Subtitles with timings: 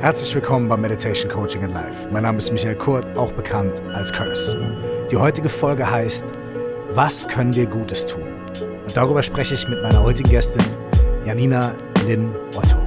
[0.00, 2.08] Herzlich willkommen beim Meditation Coaching in Life.
[2.12, 4.56] Mein Name ist Michael Kurt, auch bekannt als Curse.
[5.10, 6.24] Die heutige Folge heißt
[6.90, 8.22] Was können wir Gutes tun?
[8.62, 10.62] Und darüber spreche ich mit meiner heutigen Gästin
[11.26, 11.74] Janina
[12.06, 12.78] Lynn Otto.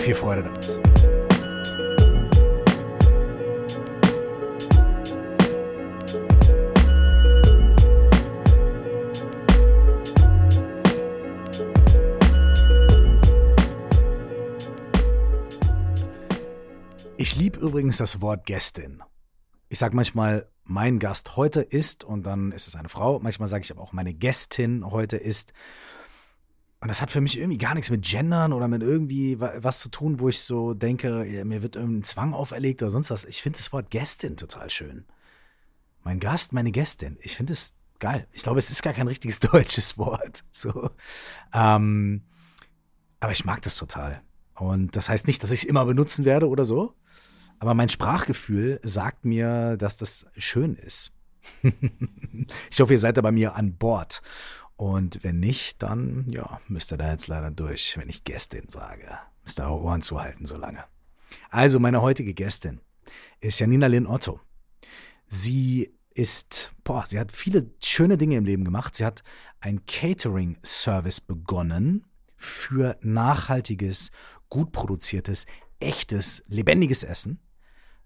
[0.00, 0.89] Viel Freude damit.
[17.60, 19.02] Übrigens das Wort Gästin.
[19.68, 23.18] Ich sage manchmal, mein Gast heute ist und dann ist es eine Frau.
[23.18, 25.52] Manchmal sage ich aber auch, meine Gästin heute ist.
[26.80, 29.90] Und das hat für mich irgendwie gar nichts mit Gendern oder mit irgendwie was zu
[29.90, 33.24] tun, wo ich so denke, mir wird irgendein Zwang auferlegt oder sonst was.
[33.24, 35.04] Ich finde das Wort Gästin total schön.
[36.02, 37.18] Mein Gast, meine Gästin.
[37.20, 38.26] Ich finde es geil.
[38.32, 40.44] Ich glaube, es ist gar kein richtiges deutsches Wort.
[40.52, 40.90] So.
[41.52, 42.22] Ähm,
[43.20, 44.22] aber ich mag das total.
[44.54, 46.94] Und das heißt nicht, dass ich es immer benutzen werde oder so.
[47.60, 51.12] Aber mein Sprachgefühl sagt mir, dass das schön ist.
[52.70, 54.22] ich hoffe, ihr seid da bei mir an Bord.
[54.76, 59.10] Und wenn nicht, dann ja, müsst ihr da jetzt leider durch, wenn ich Gästin sage.
[59.42, 60.84] Müsst ihr eure Ohren zuhalten so lange.
[61.50, 62.80] Also, meine heutige Gästin
[63.40, 64.40] ist Janina Lynn Otto.
[65.28, 68.96] Sie ist, boah, sie hat viele schöne Dinge im Leben gemacht.
[68.96, 69.22] Sie hat
[69.60, 74.12] ein Catering-Service begonnen für nachhaltiges,
[74.48, 75.44] gut produziertes,
[75.78, 77.38] echtes, lebendiges Essen.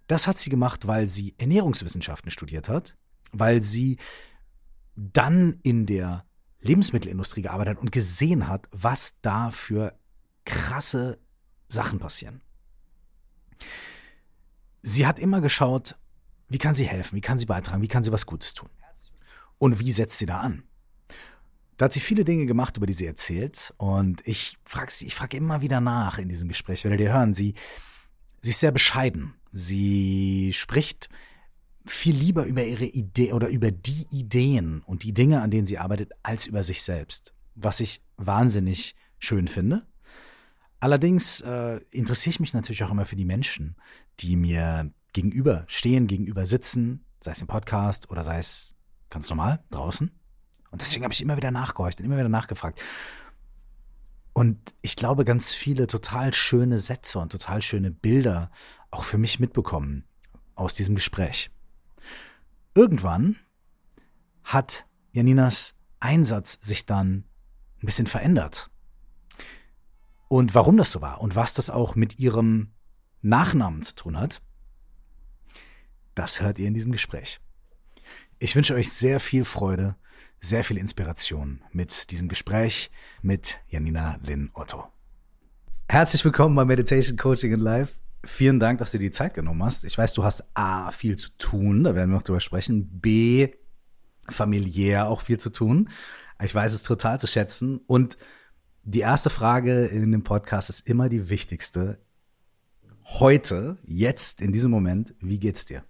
[0.07, 2.97] Das hat sie gemacht, weil sie Ernährungswissenschaften studiert hat,
[3.33, 3.99] weil sie
[4.97, 6.25] dann in der
[6.61, 9.99] Lebensmittelindustrie gearbeitet hat und gesehen hat, was da für
[10.45, 11.19] krasse
[11.69, 12.43] Sachen passieren.
[14.83, 15.97] Sie hat immer geschaut,
[16.49, 18.69] wie kann sie helfen, wie kann sie beitragen, wie kann sie was Gutes tun.
[19.59, 20.65] Und wie setzt sie da an?
[21.77, 23.75] Da hat sie viele Dinge gemacht, über die sie erzählt.
[23.79, 27.35] Und ich frage sie, ich frage immer wieder nach in diesem Gespräch, werdet ihr hören,
[27.35, 27.55] sie,
[28.39, 29.35] sie ist sehr bescheiden.
[29.57, 31.09] Sie spricht
[31.87, 35.79] viel lieber über ihre Idee oder über die Ideen und die Dinge, an denen sie
[35.79, 37.35] arbeitet, als über sich selbst.
[37.55, 39.87] Was ich wahnsinnig schön finde.
[40.81, 43.77] Allerdings äh, interessiere ich mich natürlich auch immer für die Menschen,
[44.19, 48.75] die mir gegenüber stehen, gegenüber sitzen, sei es im Podcast oder sei es
[49.09, 50.11] ganz normal draußen.
[50.73, 52.81] Und deswegen habe ich immer wieder nachgehorcht und immer wieder nachgefragt.
[54.35, 58.51] Und ich glaube, ganz viele total schöne Sätze und total schöne Bilder
[58.91, 60.05] auch für mich mitbekommen
[60.57, 61.51] aus diesem Gespräch.
[62.75, 63.37] Irgendwann
[64.43, 67.25] hat Janinas Einsatz sich dann
[67.81, 68.71] ein bisschen verändert.
[70.27, 72.73] Und warum das so war und was das auch mit ihrem
[73.23, 74.43] Nachnamen zu tun hat,
[76.17, 77.41] das hört ihr in diesem Gespräch.
[78.41, 79.97] Ich wünsche euch sehr viel Freude
[80.45, 82.91] sehr viel Inspiration mit diesem Gespräch
[83.23, 84.85] mit Janina Lynn Otto.
[85.89, 87.95] Herzlich willkommen bei Meditation Coaching in Life.
[88.25, 89.85] Vielen Dank, dass du dir die Zeit genommen hast.
[89.85, 93.01] Ich weiß, du hast A, viel zu tun, da werden wir noch drüber sprechen.
[93.01, 93.49] B,
[94.29, 95.89] familiär auch viel zu tun.
[96.43, 97.81] Ich weiß es total zu schätzen.
[97.87, 98.19] Und
[98.83, 102.01] die erste Frage in dem Podcast ist immer die wichtigste.
[103.03, 105.85] Heute, jetzt, in diesem Moment, wie geht's dir?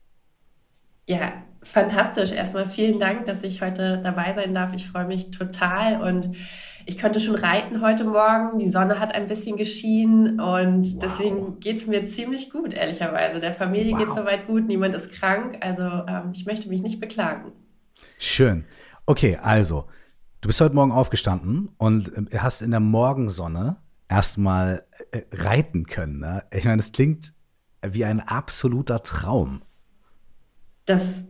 [1.09, 2.33] Ja, fantastisch.
[2.33, 4.73] Erstmal vielen Dank, dass ich heute dabei sein darf.
[4.75, 6.31] Ich freue mich total und
[6.87, 8.59] ich konnte schon reiten heute Morgen.
[8.59, 10.99] Die Sonne hat ein bisschen geschienen und wow.
[11.03, 13.41] deswegen geht es mir ziemlich gut, ehrlicherweise.
[13.41, 13.99] Der Familie wow.
[13.99, 15.59] geht soweit gut, niemand ist krank.
[15.61, 17.53] Also ähm, ich möchte mich nicht beklagen.
[18.19, 18.65] Schön.
[19.07, 19.87] Okay, also,
[20.41, 26.21] du bist heute Morgen aufgestanden und äh, hast in der Morgensonne erstmal äh, reiten können.
[26.21, 26.45] Ne?
[26.53, 27.33] Ich meine, das klingt
[27.83, 29.63] wie ein absoluter Traum
[30.87, 31.25] das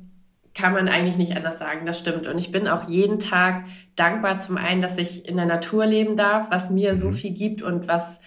[0.55, 2.27] kann man eigentlich nicht anders sagen, das stimmt.
[2.27, 3.65] Und ich bin auch jeden Tag
[3.97, 7.15] dankbar zum einen, dass ich in der Natur leben darf, was mir so mhm.
[7.15, 8.21] viel gibt und was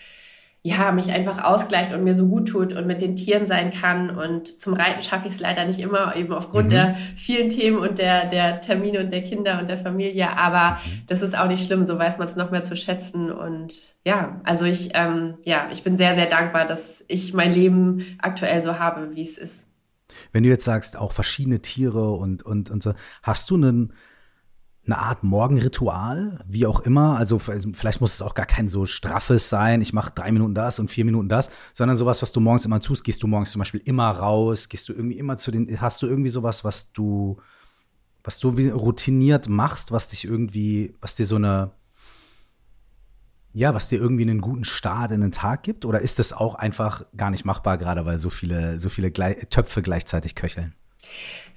[0.64, 4.10] ja, mich einfach ausgleicht und mir so gut tut und mit den Tieren sein kann.
[4.10, 6.72] Und zum Reiten schaffe ich es leider nicht immer, eben aufgrund mhm.
[6.72, 10.36] der vielen Themen und der, der Termine und der Kinder und der Familie.
[10.36, 11.04] Aber mhm.
[11.08, 13.32] das ist auch nicht schlimm, so weiß man es noch mehr zu schätzen.
[13.32, 18.18] Und ja, also ich, ähm, ja, ich bin sehr, sehr dankbar, dass ich mein Leben
[18.20, 19.67] aktuell so habe, wie es ist.
[20.32, 22.94] Wenn du jetzt sagst, auch verschiedene Tiere und, und, und so,
[23.24, 23.94] hast du einen,
[24.88, 27.18] eine Art Morgenritual, wie auch immer.
[27.18, 30.80] Also vielleicht muss es auch gar kein so straffes sein, ich mache drei Minuten das
[30.80, 33.04] und vier Minuten das, sondern sowas, was du morgens immer tust.
[33.04, 34.70] Gehst du morgens zum Beispiel immer raus?
[34.70, 37.38] Gehst du irgendwie immer zu den, hast du irgendwie sowas, was du,
[38.24, 41.72] was du routiniert machst, was dich irgendwie, was dir so eine,
[43.58, 45.84] ja, was dir irgendwie einen guten Start in den Tag gibt?
[45.84, 49.36] Oder ist das auch einfach gar nicht machbar, gerade weil so viele, so viele Gle
[49.50, 50.76] Töpfe gleichzeitig köcheln?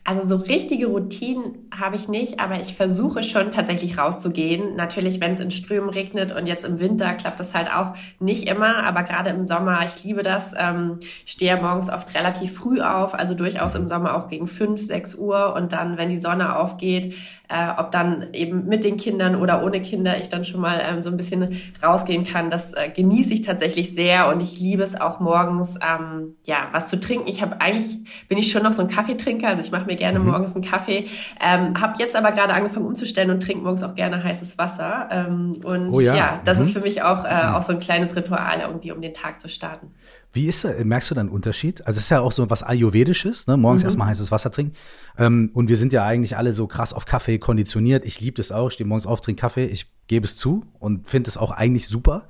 [0.03, 4.75] Also so richtige Routinen habe ich nicht, aber ich versuche schon tatsächlich rauszugehen.
[4.75, 8.49] Natürlich, wenn es in Strömen regnet und jetzt im Winter klappt das halt auch nicht
[8.49, 10.55] immer, aber gerade im Sommer, ich liebe das.
[10.59, 15.15] Ähm, stehe morgens oft relativ früh auf, also durchaus im Sommer auch gegen fünf, sechs
[15.15, 17.15] Uhr und dann, wenn die Sonne aufgeht,
[17.51, 21.03] äh, ob dann eben mit den Kindern oder ohne Kinder ich dann schon mal ähm,
[21.03, 24.99] so ein bisschen rausgehen kann, das äh, genieße ich tatsächlich sehr und ich liebe es
[24.99, 27.29] auch morgens, ähm, ja, was zu trinken.
[27.29, 27.99] Ich habe eigentlich,
[28.29, 30.27] bin ich schon noch so ein Kaffeetrinker, also ich mache mir gerne mhm.
[30.27, 31.09] morgens einen Kaffee.
[31.41, 35.09] Ähm, habe jetzt aber gerade angefangen umzustellen und trinke morgens auch gerne heißes Wasser.
[35.11, 36.15] Ähm, und oh ja.
[36.15, 36.65] ja das mhm.
[36.65, 39.49] ist für mich auch, äh, auch so ein kleines Ritual irgendwie, um den Tag zu
[39.49, 39.89] starten.
[40.33, 40.83] Wie ist das?
[40.85, 41.87] Merkst du da einen Unterschied?
[41.87, 43.57] Also es ist ja auch so was Ayurvedisches, ne?
[43.57, 43.87] morgens mhm.
[43.87, 44.75] erstmal heißes Wasser trinken.
[45.19, 48.05] Ähm, und wir sind ja eigentlich alle so krass auf Kaffee konditioniert.
[48.07, 48.69] Ich liebe das auch.
[48.69, 49.67] Ich stehe morgens auf, trinke Kaffee.
[49.67, 52.27] Ich gebe es zu und finde es auch eigentlich super.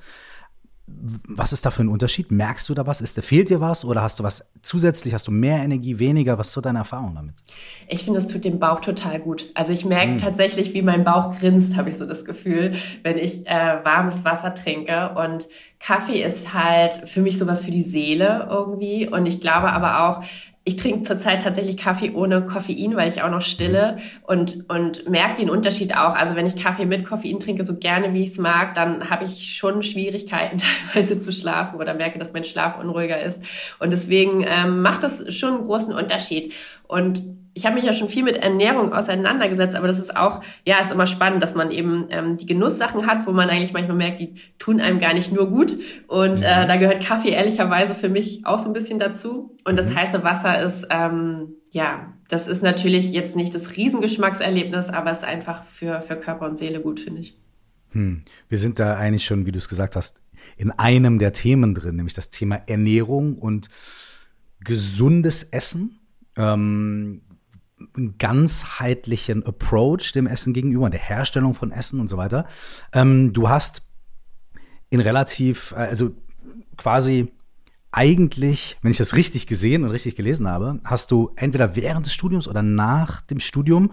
[1.29, 2.31] Was ist da für ein Unterschied?
[2.31, 3.01] Merkst du da was?
[3.01, 5.15] Ist, fehlt dir was oder hast du was zusätzlich?
[5.15, 6.39] Hast du mehr Energie, weniger?
[6.39, 7.35] Was ist so deine Erfahrung damit?
[7.89, 9.51] Ich finde, es tut dem Bauch total gut.
[9.55, 10.19] Also ich merke mm.
[10.19, 12.73] tatsächlich, wie mein Bauch grinst, habe ich so das Gefühl,
[13.03, 15.15] wenn ich äh, warmes Wasser trinke.
[15.17, 15.49] Und
[15.79, 19.09] Kaffee ist halt für mich sowas für die Seele irgendwie.
[19.09, 20.25] Und ich glaube aber auch,
[20.71, 25.43] ich trinke zurzeit tatsächlich Kaffee ohne Koffein, weil ich auch noch stille und, und merke
[25.43, 26.15] den Unterschied auch.
[26.15, 29.25] Also wenn ich Kaffee mit Koffein trinke, so gerne wie ich es mag, dann habe
[29.25, 30.59] ich schon Schwierigkeiten
[30.93, 33.43] teilweise zu schlafen oder merke, dass mein Schlaf unruhiger ist.
[33.81, 36.55] Und deswegen ähm, macht das schon einen großen Unterschied.
[36.87, 37.21] Und
[37.61, 40.91] ich habe mich ja schon viel mit Ernährung auseinandergesetzt, aber das ist auch, ja, ist
[40.91, 44.35] immer spannend, dass man eben ähm, die Genusssachen hat, wo man eigentlich manchmal merkt, die
[44.59, 45.77] tun einem gar nicht nur gut.
[46.07, 49.59] Und äh, da gehört Kaffee ehrlicherweise für mich auch so ein bisschen dazu.
[49.65, 49.97] Und das mhm.
[49.97, 55.25] heiße Wasser ist, ähm, ja, das ist natürlich jetzt nicht das Riesengeschmackserlebnis, aber es ist
[55.25, 57.37] einfach für, für Körper und Seele gut, finde ich.
[57.91, 58.23] Hm.
[58.49, 60.23] Wir sind da eigentlich schon, wie du es gesagt hast,
[60.57, 63.69] in einem der Themen drin, nämlich das Thema Ernährung und
[64.65, 65.99] gesundes Essen.
[66.37, 67.21] Ähm,
[67.97, 72.47] einen ganzheitlichen Approach dem Essen gegenüber, der Herstellung von Essen und so weiter.
[72.93, 73.83] Ähm, du hast
[74.91, 76.13] in relativ, äh, also
[76.77, 77.33] quasi
[77.93, 82.15] eigentlich, wenn ich das richtig gesehen und richtig gelesen habe, hast du entweder während des
[82.15, 83.91] Studiums oder nach dem Studium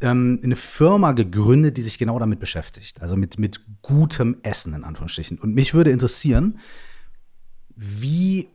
[0.00, 3.00] ähm, eine Firma gegründet, die sich genau damit beschäftigt.
[3.00, 5.38] Also mit, mit gutem Essen in Anführungsstrichen.
[5.38, 6.58] Und mich würde interessieren,
[7.74, 8.48] wie,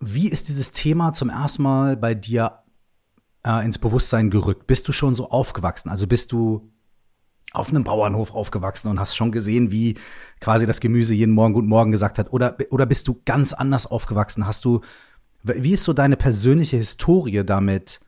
[0.00, 2.62] wie ist dieses Thema zum ersten Mal bei dir
[3.46, 4.66] äh, ins Bewusstsein gerückt?
[4.66, 5.88] Bist du schon so aufgewachsen?
[5.88, 6.70] Also bist du
[7.52, 9.96] auf einem Bauernhof aufgewachsen und hast schon gesehen, wie
[10.40, 12.32] quasi das Gemüse jeden Morgen Guten Morgen gesagt hat?
[12.32, 14.46] Oder, oder bist du ganz anders aufgewachsen?
[14.46, 14.82] Hast du,
[15.42, 18.00] wie ist so deine persönliche Historie damit,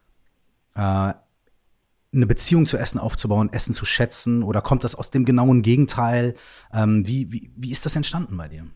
[0.75, 1.15] äh,
[2.13, 4.43] eine Beziehung zu Essen aufzubauen, Essen zu schätzen?
[4.43, 6.35] Oder kommt das aus dem genauen Gegenteil?
[6.73, 8.67] Ähm, wie, wie, wie ist das entstanden bei dir?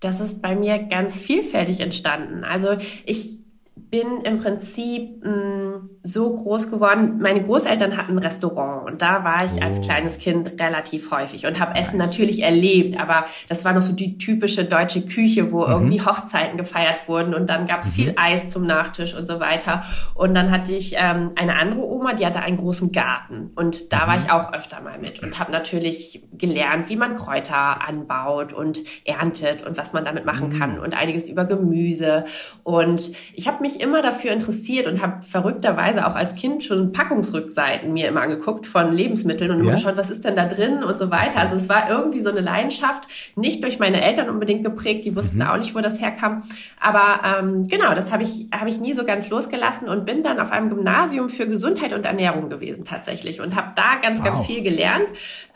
[0.00, 2.44] Das ist bei mir ganz vielfältig entstanden.
[2.44, 2.76] Also
[3.06, 3.45] ich
[3.76, 7.18] bin im Prinzip mh, mm, so groß geworden.
[7.20, 9.62] Meine Großeltern hatten ein Restaurant und da war ich oh.
[9.62, 11.88] als kleines Kind relativ häufig und habe nice.
[11.88, 15.72] Essen natürlich erlebt, aber das war noch so die typische deutsche Küche, wo mhm.
[15.72, 17.92] irgendwie Hochzeiten gefeiert wurden und dann gab's mhm.
[17.92, 19.82] viel Eis zum Nachtisch und so weiter.
[20.14, 24.04] Und dann hatte ich ähm, eine andere Oma, die hatte einen großen Garten und da
[24.04, 24.08] mhm.
[24.08, 28.80] war ich auch öfter mal mit und habe natürlich gelernt, wie man Kräuter anbaut und
[29.04, 30.82] erntet und was man damit machen kann mhm.
[30.82, 32.24] und einiges über Gemüse.
[32.62, 37.92] Und ich habe mich immer dafür interessiert und habe verrückterweise auch als Kind schon Packungsrückseiten
[37.92, 39.74] mir immer angeguckt von Lebensmitteln und ja?
[39.74, 41.40] geschaut, was ist denn da drin und so weiter.
[41.40, 45.38] Also es war irgendwie so eine Leidenschaft, nicht durch meine Eltern unbedingt geprägt, die wussten
[45.38, 45.46] mhm.
[45.46, 46.42] auch nicht, wo das herkam.
[46.80, 50.38] Aber ähm, genau, das habe ich, hab ich nie so ganz losgelassen und bin dann
[50.38, 54.26] auf einem Gymnasium für Gesundheit und Ernährung gewesen tatsächlich und habe da ganz, wow.
[54.26, 55.06] ganz viel gelernt.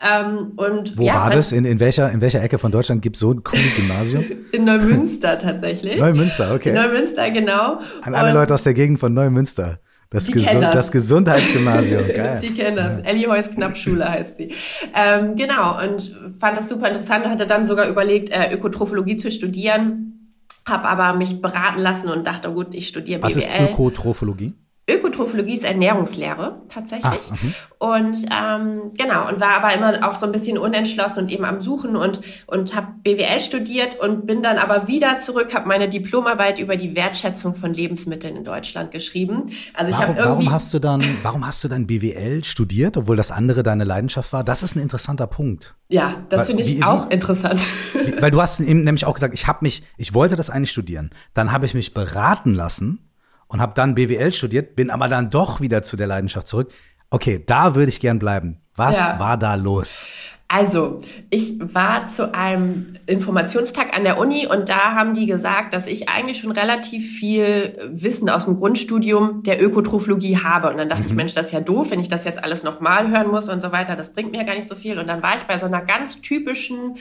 [0.01, 1.51] Ähm, und, wo ja, war das?
[1.51, 4.25] In, in, welcher, in welcher Ecke von Deutschland gibt es so ein cooles Gymnasium?
[4.51, 5.97] in Neumünster tatsächlich.
[5.97, 6.69] Neumünster, okay.
[6.69, 7.79] In Neumünster, genau.
[8.01, 9.79] An alle Leute aus der Gegend von Neumünster.
[10.09, 10.75] Das, Gesund, das.
[10.75, 12.39] das Gesundheitsgymnasium, geil.
[12.43, 12.97] die kennen das.
[12.97, 13.03] Ja.
[13.05, 14.53] Ellie Heuss Knappschule heißt sie.
[14.93, 17.25] Ähm, genau, und fand das super interessant.
[17.27, 20.35] Hatte dann sogar überlegt, äh, Ökotrophologie zu studieren.
[20.67, 23.25] Habe aber mich beraten lassen und dachte, oh gut, ich studiere BWL.
[23.25, 24.53] Was ist Ökotrophologie?
[24.91, 27.31] Ökotrophologie ist Ernährungslehre tatsächlich.
[27.31, 31.45] Ah, und ähm, genau, und war aber immer auch so ein bisschen unentschlossen und eben
[31.45, 35.89] am Suchen und, und habe BWL studiert und bin dann aber wieder zurück, habe meine
[35.89, 39.51] Diplomarbeit über die Wertschätzung von Lebensmitteln in Deutschland geschrieben.
[39.73, 40.45] Also ich habe irgendwie.
[40.45, 44.31] Warum hast du dann, warum hast du dann BWL studiert, obwohl das andere deine Leidenschaft
[44.33, 44.43] war?
[44.43, 45.75] Das ist ein interessanter Punkt.
[45.89, 47.61] Ja, das finde ich wie, auch wie, interessant.
[47.93, 50.71] Wie, weil du hast eben nämlich auch gesagt, ich habe mich, ich wollte das eigentlich
[50.71, 51.11] studieren.
[51.33, 53.10] Dann habe ich mich beraten lassen
[53.51, 56.71] und habe dann BWL studiert, bin aber dann doch wieder zu der Leidenschaft zurück.
[57.09, 58.61] Okay, da würde ich gern bleiben.
[58.75, 59.19] Was ja.
[59.19, 60.05] war da los?
[60.47, 65.87] Also, ich war zu einem Informationstag an der Uni und da haben die gesagt, dass
[65.87, 70.69] ich eigentlich schon relativ viel Wissen aus dem Grundstudium der Ökotrophologie habe.
[70.69, 71.07] Und dann dachte mhm.
[71.07, 73.61] ich, Mensch, das ist ja doof, wenn ich das jetzt alles nochmal hören muss und
[73.61, 73.95] so weiter.
[73.95, 74.99] Das bringt mir ja gar nicht so viel.
[74.99, 76.95] Und dann war ich bei so einer ganz typischen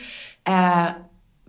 [0.45, 0.93] äh,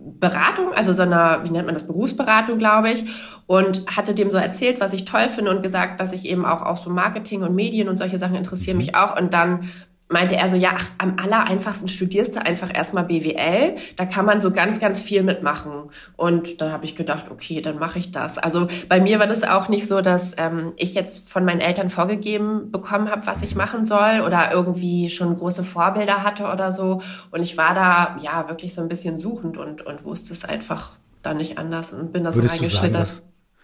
[0.04, 3.04] Beratung, also so einer, wie nennt man das, Berufsberatung, glaube ich,
[3.46, 6.62] und hatte dem so erzählt, was ich toll finde und gesagt, dass ich eben auch,
[6.62, 9.18] auch so Marketing und Medien und solche Sachen interessieren mich auch.
[9.18, 9.68] Und dann
[10.12, 14.24] meinte er so, ja, ach, am aller einfachsten studierst du einfach erstmal BWL, da kann
[14.26, 15.90] man so ganz, ganz viel mitmachen.
[16.16, 18.38] Und da habe ich gedacht, okay, dann mache ich das.
[18.38, 21.90] Also bei mir war das auch nicht so, dass ähm, ich jetzt von meinen Eltern
[21.90, 27.00] vorgegeben bekommen habe, was ich machen soll oder irgendwie schon große Vorbilder hatte oder so.
[27.30, 30.96] Und ich war da ja wirklich so ein bisschen suchend und, und wusste es einfach
[31.22, 33.22] dann nicht anders und bin da so reingeschlittert.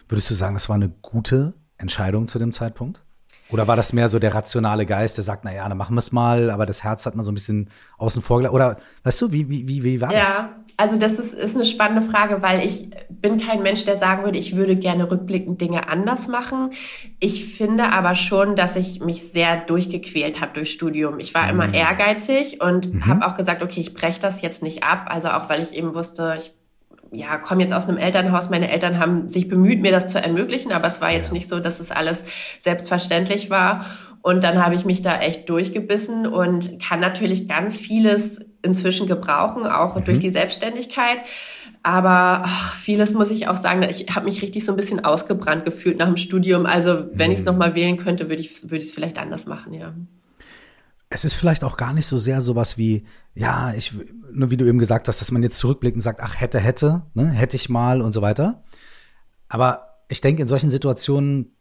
[0.09, 3.03] Würdest du sagen, das war eine gute Entscheidung zu dem Zeitpunkt?
[3.51, 6.01] Oder war das mehr so der rationale Geist, der sagt, na ja, dann machen wir
[6.01, 8.55] es mal, aber das Herz hat man so ein bisschen außen vor gelassen?
[8.55, 10.29] Oder weißt du, wie, wie, wie, wie war ja, das?
[10.29, 14.25] Ja, also das ist, ist eine spannende Frage, weil ich bin kein Mensch, der sagen
[14.25, 16.71] würde, ich würde gerne rückblickend Dinge anders machen.
[17.21, 21.19] Ich finde aber schon, dass ich mich sehr durchgequält habe durch Studium.
[21.19, 21.51] Ich war mhm.
[21.51, 23.07] immer ehrgeizig und mhm.
[23.07, 25.07] habe auch gesagt, okay, ich breche das jetzt nicht ab.
[25.09, 26.53] Also auch, weil ich eben wusste, ich
[27.11, 28.51] ja, komme jetzt aus einem Elternhaus.
[28.51, 31.35] Meine Eltern haben sich bemüht, mir das zu ermöglichen, aber es war jetzt ja.
[31.35, 32.25] nicht so, dass es alles
[32.59, 33.85] selbstverständlich war.
[34.21, 39.65] Und dann habe ich mich da echt durchgebissen und kann natürlich ganz vieles inzwischen gebrauchen,
[39.67, 40.05] auch mhm.
[40.05, 41.19] durch die Selbstständigkeit.
[41.83, 45.65] Aber ach, vieles muss ich auch sagen, ich habe mich richtig so ein bisschen ausgebrannt
[45.65, 46.67] gefühlt nach dem Studium.
[46.67, 47.33] Also wenn mhm.
[47.33, 49.95] ich es nochmal wählen könnte, würde ich es vielleicht anders machen, ja
[51.11, 53.95] es ist vielleicht auch gar nicht so sehr sowas wie, ja, ich,
[54.33, 57.03] nur wie du eben gesagt hast, dass man jetzt zurückblickt und sagt, ach, hätte, hätte,
[57.15, 58.63] ne, hätte ich mal und so weiter.
[59.49, 61.55] Aber ich denke, in solchen Situationen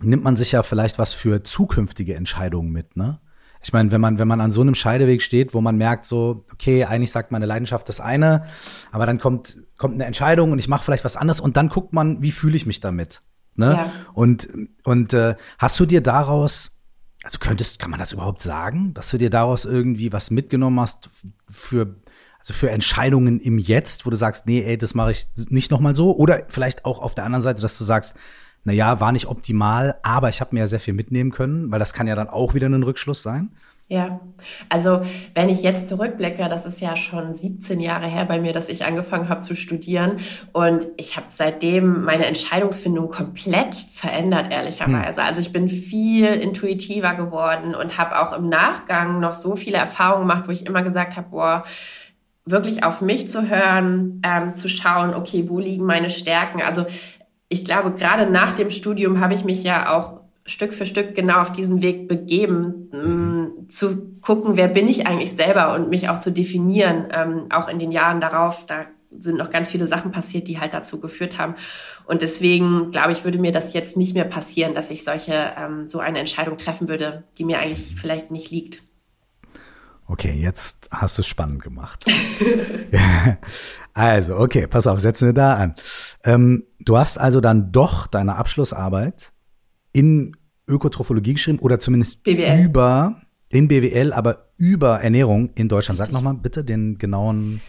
[0.00, 3.20] nimmt man sich ja vielleicht was für zukünftige Entscheidungen mit, ne?
[3.62, 6.46] Ich meine, wenn man, wenn man an so einem Scheideweg steht, wo man merkt, so,
[6.50, 8.44] okay, eigentlich sagt meine Leidenschaft das eine,
[8.90, 11.92] aber dann kommt, kommt eine Entscheidung und ich mache vielleicht was anderes und dann guckt
[11.92, 13.20] man, wie fühle ich mich damit.
[13.56, 13.72] Ne?
[13.72, 13.92] Ja.
[14.14, 14.48] Und,
[14.84, 16.79] und äh, hast du dir daraus
[17.22, 21.10] also könntest, kann man das überhaupt sagen, dass du dir daraus irgendwie was mitgenommen hast
[21.50, 21.94] für,
[22.38, 25.94] also für Entscheidungen im Jetzt, wo du sagst, nee, ey, das mache ich nicht nochmal
[25.94, 26.16] so?
[26.16, 28.14] Oder vielleicht auch auf der anderen Seite, dass du sagst,
[28.64, 31.78] na ja, war nicht optimal, aber ich habe mir ja sehr viel mitnehmen können, weil
[31.78, 33.50] das kann ja dann auch wieder ein Rückschluss sein.
[33.90, 34.20] Ja,
[34.68, 35.00] also
[35.34, 38.84] wenn ich jetzt zurückblicke, das ist ja schon 17 Jahre her bei mir, dass ich
[38.84, 40.18] angefangen habe zu studieren
[40.52, 45.20] und ich habe seitdem meine Entscheidungsfindung komplett verändert, ehrlicherweise.
[45.20, 45.26] Hm.
[45.26, 50.28] Also ich bin viel intuitiver geworden und habe auch im Nachgang noch so viele Erfahrungen
[50.28, 51.64] gemacht, wo ich immer gesagt habe, boah,
[52.44, 56.62] wirklich auf mich zu hören, ähm, zu schauen, okay, wo liegen meine Stärken?
[56.62, 56.86] Also
[57.48, 60.19] ich glaube, gerade nach dem Studium habe ich mich ja auch
[60.50, 65.32] Stück für Stück genau auf diesen Weg begeben, ähm, zu gucken, wer bin ich eigentlich
[65.32, 68.66] selber und mich auch zu definieren, ähm, auch in den Jahren darauf.
[68.66, 71.54] Da sind noch ganz viele Sachen passiert, die halt dazu geführt haben.
[72.04, 75.88] Und deswegen glaube ich, würde mir das jetzt nicht mehr passieren, dass ich solche ähm,
[75.88, 78.82] so eine Entscheidung treffen würde, die mir eigentlich vielleicht nicht liegt.
[80.06, 82.04] Okay, jetzt hast du es spannend gemacht.
[83.94, 85.74] also, okay, pass auf, setzen wir da an.
[86.24, 89.32] Ähm, du hast also dann doch deine Abschlussarbeit
[89.92, 90.36] in
[90.70, 92.64] Ökotrophologie geschrieben oder zumindest BWL.
[92.64, 95.98] über, in BWL, aber über Ernährung in Deutschland.
[95.98, 97.60] Sag nochmal bitte den genauen.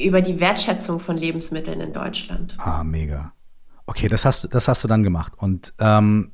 [0.00, 2.56] Über die Wertschätzung von Lebensmitteln in Deutschland.
[2.58, 3.32] Ah, mega.
[3.86, 5.32] Okay, das hast, du, das hast du dann gemacht.
[5.36, 6.32] Und ähm,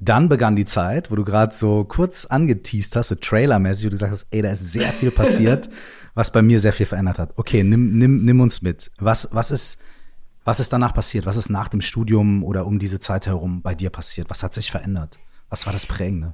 [0.00, 3.94] dann begann die Zeit, wo du gerade so kurz angeteased hast, so trailermäßig, wo du
[3.94, 5.68] gesagt hast, ey, da ist sehr viel passiert,
[6.14, 7.38] was bei mir sehr viel verändert hat.
[7.38, 8.90] Okay, nimm, nimm, nimm uns mit.
[8.98, 9.80] Was, was ist,
[10.44, 11.26] was ist danach passiert?
[11.26, 14.30] Was ist nach dem Studium oder um diese Zeit herum bei dir passiert?
[14.30, 15.18] Was hat sich verändert?
[15.52, 16.32] Was war das Prägende?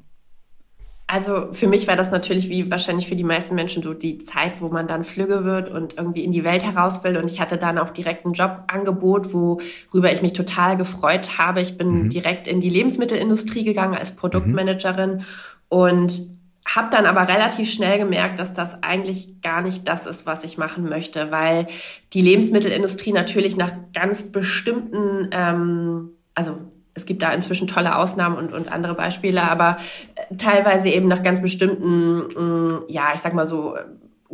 [1.09, 4.61] Also für mich war das natürlich wie wahrscheinlich für die meisten Menschen so die Zeit,
[4.61, 7.17] wo man dann flügge wird und irgendwie in die Welt heraus will.
[7.17, 11.61] Und ich hatte dann auch direkt ein Jobangebot, worüber ich mich total gefreut habe.
[11.61, 12.11] Ich bin mhm.
[12.11, 15.25] direkt in die Lebensmittelindustrie gegangen als Produktmanagerin mhm.
[15.69, 16.21] und
[16.65, 20.59] habe dann aber relativ schnell gemerkt, dass das eigentlich gar nicht das ist, was ich
[20.59, 21.67] machen möchte, weil
[22.13, 26.59] die Lebensmittelindustrie natürlich nach ganz bestimmten, ähm, also
[26.99, 29.79] es gibt da inzwischen tolle Ausnahmen und, und andere Beispiele, aber
[30.17, 33.77] äh, teilweise eben nach ganz bestimmten, mh, ja, ich sag mal so,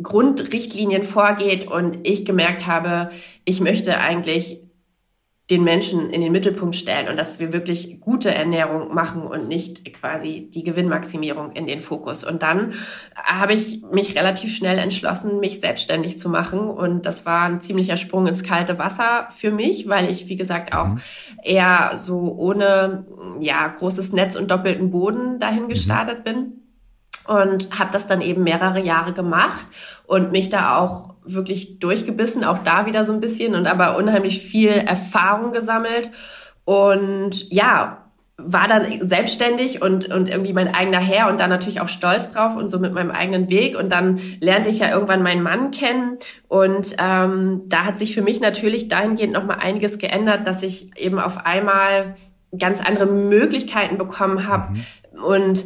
[0.01, 3.11] Grundrichtlinien vorgeht und ich gemerkt habe,
[3.45, 4.59] ich möchte eigentlich
[5.51, 9.93] den Menschen in den Mittelpunkt stellen und dass wir wirklich gute Ernährung machen und nicht
[9.93, 12.23] quasi die Gewinnmaximierung in den Fokus.
[12.23, 12.73] Und dann
[13.15, 16.59] habe ich mich relativ schnell entschlossen, mich selbstständig zu machen.
[16.61, 20.73] Und das war ein ziemlicher Sprung ins kalte Wasser für mich, weil ich, wie gesagt,
[20.73, 21.01] auch mhm.
[21.43, 23.05] eher so ohne
[23.39, 25.69] ja, großes Netz und doppelten Boden dahin mhm.
[25.69, 26.64] gestartet bin.
[27.27, 29.65] Und habe das dann eben mehrere Jahre gemacht
[30.05, 34.41] und mich da auch wirklich durchgebissen, auch da wieder so ein bisschen und aber unheimlich
[34.41, 36.11] viel Erfahrung gesammelt
[36.65, 38.05] und ja,
[38.37, 42.57] war dann selbstständig und, und irgendwie mein eigener Herr und dann natürlich auch stolz drauf
[42.57, 43.79] und so mit meinem eigenen Weg.
[43.79, 46.17] Und dann lernte ich ja irgendwann meinen Mann kennen.
[46.49, 51.17] Und ähm, da hat sich für mich natürlich dahingehend nochmal einiges geändert, dass ich eben
[51.17, 52.15] auf einmal
[52.57, 54.85] ganz andere Möglichkeiten bekommen habe, mhm
[55.23, 55.65] und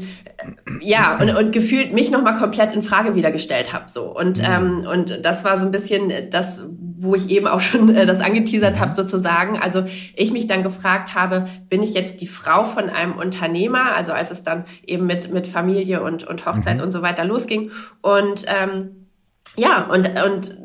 [0.82, 4.40] ja und, und gefühlt mich noch mal komplett in Frage wieder gestellt habe so und
[4.40, 4.46] mhm.
[4.46, 6.64] ähm, und das war so ein bisschen das
[7.02, 8.80] wo ich eben auch schon äh, das angeteasert mhm.
[8.80, 9.84] habe sozusagen also
[10.16, 14.32] ich mich dann gefragt habe bin ich jetzt die Frau von einem Unternehmer also als
[14.32, 16.84] es dann eben mit mit Familie und und Hochzeit mhm.
[16.84, 19.08] und so weiter losging und ähm,
[19.58, 20.58] ja und und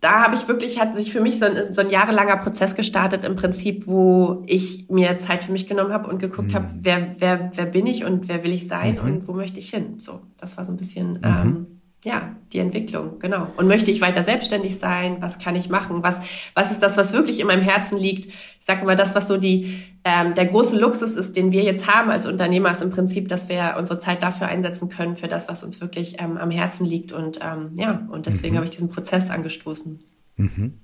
[0.00, 3.24] da habe ich wirklich, hat sich für mich so ein, so ein jahrelanger Prozess gestartet
[3.24, 6.54] im Prinzip, wo ich mir Zeit für mich genommen habe und geguckt mhm.
[6.54, 9.00] habe, wer, wer, wer bin ich und wer will ich sein mhm.
[9.00, 9.96] und wo möchte ich hin.
[9.98, 11.20] So, das war so ein bisschen mhm.
[11.24, 11.66] ähm,
[12.04, 13.48] ja, die Entwicklung, genau.
[13.56, 15.16] Und möchte ich weiter selbstständig sein?
[15.20, 16.02] Was kann ich machen?
[16.02, 16.20] Was,
[16.54, 18.26] was ist das, was wirklich in meinem Herzen liegt?
[18.26, 21.88] Ich sage immer, das, was so die, ähm, der große Luxus ist, den wir jetzt
[21.88, 25.48] haben als Unternehmer, ist im Prinzip, dass wir unsere Zeit dafür einsetzen können, für das,
[25.48, 27.10] was uns wirklich ähm, am Herzen liegt.
[27.10, 28.58] Und ähm, ja, und deswegen mhm.
[28.58, 29.98] habe ich diesen Prozess angestoßen.
[30.36, 30.74] Mhm.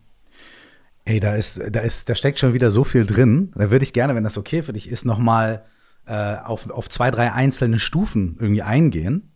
[1.04, 3.52] Ey, da ist, da ist, da steckt schon wieder so viel drin.
[3.54, 5.64] Da würde ich gerne, wenn das okay für dich ist, nochmal
[6.06, 9.30] äh, auf, auf zwei, drei einzelne Stufen irgendwie eingehen.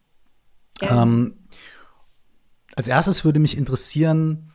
[0.80, 1.02] Ja.
[1.02, 1.35] Ähm,
[2.78, 4.52] als erstes würde mich interessieren,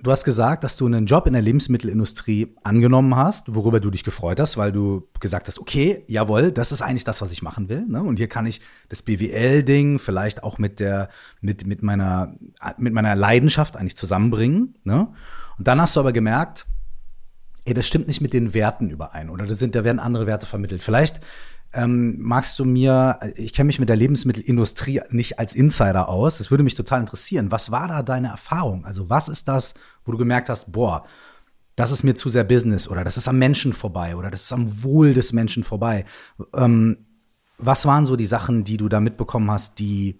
[0.00, 4.02] du hast gesagt, dass du einen Job in der Lebensmittelindustrie angenommen hast, worüber du dich
[4.02, 7.68] gefreut hast, weil du gesagt hast, okay, jawohl, das ist eigentlich das, was ich machen
[7.68, 7.86] will.
[7.86, 8.02] Ne?
[8.02, 11.08] Und hier kann ich das BWL-Ding vielleicht auch mit der,
[11.40, 12.34] mit, mit meiner,
[12.78, 14.74] mit meiner Leidenschaft eigentlich zusammenbringen.
[14.82, 15.06] Ne?
[15.56, 16.66] Und dann hast du aber gemerkt,
[17.64, 20.46] ey, das stimmt nicht mit den Werten überein oder da sind, da werden andere Werte
[20.46, 20.82] vermittelt.
[20.82, 21.20] Vielleicht
[21.74, 26.50] ähm, magst du mir, ich kenne mich mit der Lebensmittelindustrie nicht als Insider aus, das
[26.50, 27.50] würde mich total interessieren.
[27.50, 28.84] Was war da deine Erfahrung?
[28.84, 29.74] Also was ist das,
[30.04, 31.04] wo du gemerkt hast, boah,
[31.76, 34.52] das ist mir zu sehr Business oder das ist am Menschen vorbei oder das ist
[34.52, 36.04] am Wohl des Menschen vorbei.
[36.54, 37.06] Ähm,
[37.58, 40.18] was waren so die Sachen, die du da mitbekommen hast, die,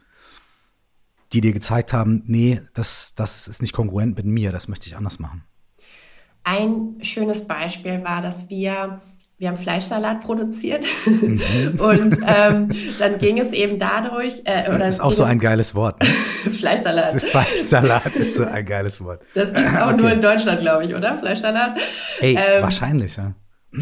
[1.33, 4.97] die dir gezeigt haben, nee, das, das ist nicht kongruent mit mir, das möchte ich
[4.97, 5.45] anders machen?
[6.45, 9.01] Ein schönes Beispiel war, dass wir
[9.43, 11.41] wir haben Fleischsalat produziert mhm.
[11.79, 12.69] und ähm,
[13.01, 14.43] dann ging es eben dadurch.
[14.45, 16.01] Äh, oder das ist auch so ein geiles Wort.
[16.01, 16.07] Ne?
[16.53, 17.21] Fleischsalat.
[17.21, 19.21] Fleischsalat ist so ein geiles Wort.
[19.35, 19.97] Das gibt es auch okay.
[19.97, 21.19] nur in Deutschland, glaube ich, oder?
[21.19, 21.77] Fleischsalat.
[22.21, 23.35] Ey, ähm, wahrscheinlich, ja.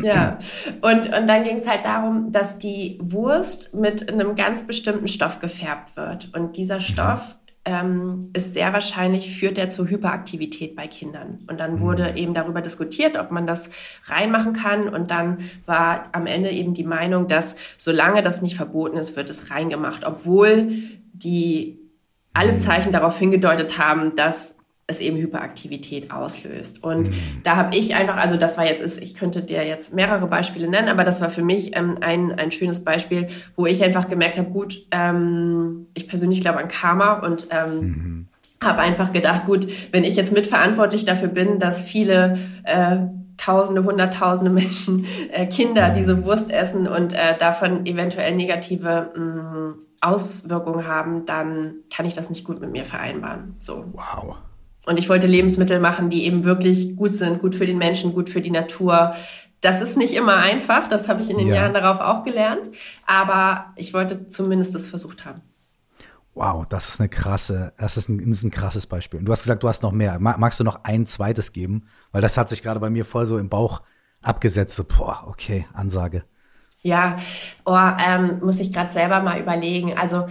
[0.03, 0.39] Ja,
[0.81, 5.41] und, und dann ging es halt darum, dass die Wurst mit einem ganz bestimmten Stoff
[5.41, 6.31] gefärbt wird.
[6.35, 6.81] Und dieser mhm.
[6.81, 7.37] Stoff
[7.71, 11.39] ähm, ist sehr wahrscheinlich, führt er zur Hyperaktivität bei Kindern.
[11.49, 12.17] Und dann wurde mhm.
[12.17, 13.71] eben darüber diskutiert, ob man das
[14.07, 14.89] reinmachen kann.
[14.89, 19.31] Und dann war am Ende eben die Meinung, dass solange das nicht verboten ist, wird
[19.31, 20.73] es reingemacht, obwohl
[21.13, 21.79] die
[22.33, 22.59] alle mhm.
[22.59, 24.57] Zeichen darauf hingedeutet haben, dass
[24.91, 26.83] es eben Hyperaktivität auslöst.
[26.83, 27.43] Und mhm.
[27.43, 30.89] da habe ich einfach, also das war jetzt, ich könnte dir jetzt mehrere Beispiele nennen,
[30.89, 34.51] aber das war für mich ähm, ein, ein schönes Beispiel, wo ich einfach gemerkt habe,
[34.51, 38.29] gut, ähm, ich persönlich glaube an Karma und ähm, mhm.
[38.63, 42.99] habe einfach gedacht, gut, wenn ich jetzt mitverantwortlich dafür bin, dass viele äh,
[43.37, 45.95] Tausende, Hunderttausende Menschen, äh, Kinder mhm.
[45.95, 52.15] diese Wurst essen und äh, davon eventuell negative mh, mm, Auswirkungen haben, dann kann ich
[52.15, 53.57] das nicht gut mit mir vereinbaren.
[53.59, 53.85] So.
[53.93, 54.37] Wow.
[54.91, 58.29] Und ich wollte Lebensmittel machen, die eben wirklich gut sind, gut für den Menschen, gut
[58.29, 59.15] für die Natur.
[59.61, 61.55] Das ist nicht immer einfach, das habe ich in den ja.
[61.55, 62.69] Jahren darauf auch gelernt,
[63.07, 65.43] aber ich wollte zumindest das versucht haben.
[66.35, 69.21] Wow, das ist eine krasse, das ist ein, das ist ein krasses Beispiel.
[69.21, 70.19] Und du hast gesagt, du hast noch mehr.
[70.19, 71.87] Magst du noch ein zweites geben?
[72.11, 73.83] Weil das hat sich gerade bei mir voll so im Bauch
[74.23, 74.75] abgesetzt.
[74.75, 76.25] So, boah, okay, Ansage.
[76.83, 77.17] Ja,
[77.65, 79.97] oh, ähm, muss ich gerade selber mal überlegen.
[79.97, 80.27] Also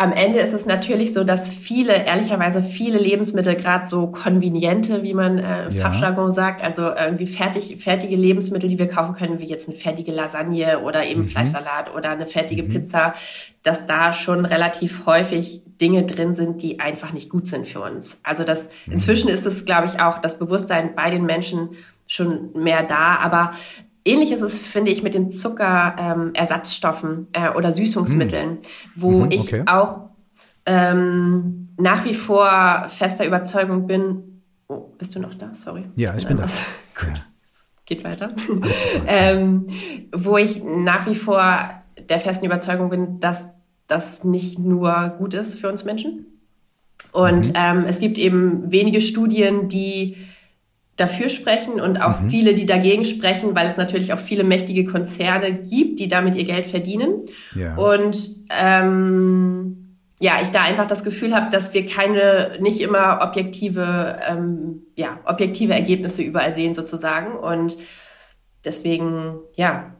[0.00, 5.12] am Ende ist es natürlich so, dass viele, ehrlicherweise viele Lebensmittel, gerade so konveniente, wie
[5.12, 5.92] man äh, im ja.
[5.92, 10.10] Fachjargon sagt, also irgendwie fertig, fertige Lebensmittel, die wir kaufen können, wie jetzt eine fertige
[10.10, 11.24] Lasagne oder eben mhm.
[11.24, 12.70] Fleischsalat oder eine fertige mhm.
[12.70, 13.12] Pizza,
[13.62, 18.20] dass da schon relativ häufig Dinge drin sind, die einfach nicht gut sind für uns.
[18.22, 18.94] Also das, mhm.
[18.94, 21.72] inzwischen ist es, glaube ich, auch das Bewusstsein bei den Menschen
[22.06, 23.52] schon mehr da, aber
[24.04, 28.58] Ähnlich ist es, finde ich, mit den Zuckerersatzstoffen ähm, äh, oder Süßungsmitteln, mm.
[28.96, 29.62] wo mhm, ich okay.
[29.66, 30.10] auch
[30.66, 34.42] ähm, nach wie vor fester Überzeugung bin.
[34.68, 35.54] Oh, bist du noch da?
[35.54, 35.84] Sorry.
[35.96, 36.44] Ja, ich bin da.
[36.44, 37.12] Ja.
[37.86, 38.34] Geht weiter.
[39.06, 39.66] ähm,
[40.14, 41.70] wo ich nach wie vor
[42.08, 43.48] der festen Überzeugung bin, dass
[43.86, 46.26] das nicht nur gut ist für uns Menschen.
[47.12, 47.54] Und mhm.
[47.56, 50.16] ähm, es gibt eben wenige Studien, die
[51.00, 52.28] dafür sprechen und auch mhm.
[52.28, 56.44] viele, die dagegen sprechen, weil es natürlich auch viele mächtige Konzerne gibt, die damit ihr
[56.44, 57.24] Geld verdienen.
[57.54, 57.74] Ja.
[57.76, 64.18] Und ähm, ja, ich da einfach das Gefühl habe, dass wir keine, nicht immer objektive,
[64.28, 67.38] ähm, ja, objektive Ergebnisse überall sehen sozusagen.
[67.38, 67.78] Und
[68.62, 69.94] deswegen, ja,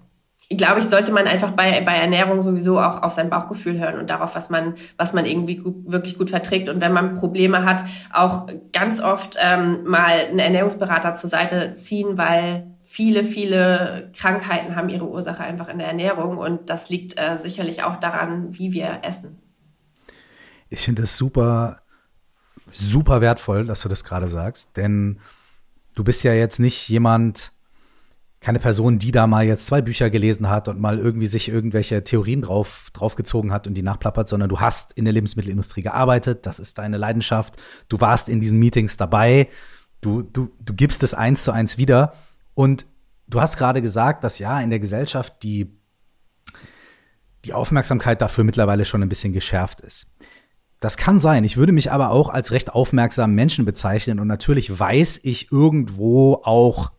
[0.56, 4.10] glaube ich, sollte man einfach bei, bei Ernährung sowieso auch auf sein Bauchgefühl hören und
[4.10, 6.68] darauf, was man, was man irgendwie gut, wirklich gut verträgt.
[6.68, 12.18] Und wenn man Probleme hat, auch ganz oft ähm, mal einen Ernährungsberater zur Seite ziehen,
[12.18, 17.38] weil viele, viele Krankheiten haben ihre Ursache einfach in der Ernährung und das liegt äh,
[17.38, 19.38] sicherlich auch daran, wie wir essen.
[20.68, 21.82] Ich finde es super,
[22.66, 25.20] super wertvoll, dass du das gerade sagst, denn
[25.94, 27.52] du bist ja jetzt nicht jemand,
[28.40, 32.02] keine Person, die da mal jetzt zwei Bücher gelesen hat und mal irgendwie sich irgendwelche
[32.04, 36.58] Theorien drauf, draufgezogen hat und die nachplappert, sondern du hast in der Lebensmittelindustrie gearbeitet, das
[36.58, 37.56] ist deine Leidenschaft,
[37.88, 39.48] du warst in diesen Meetings dabei,
[40.00, 42.14] du, du, du gibst es eins zu eins wieder
[42.54, 42.86] und
[43.28, 45.76] du hast gerade gesagt, dass ja in der Gesellschaft die,
[47.44, 50.06] die Aufmerksamkeit dafür mittlerweile schon ein bisschen geschärft ist.
[50.80, 51.44] Das kann sein.
[51.44, 56.40] Ich würde mich aber auch als recht aufmerksamen Menschen bezeichnen und natürlich weiß ich irgendwo
[56.42, 56.90] auch,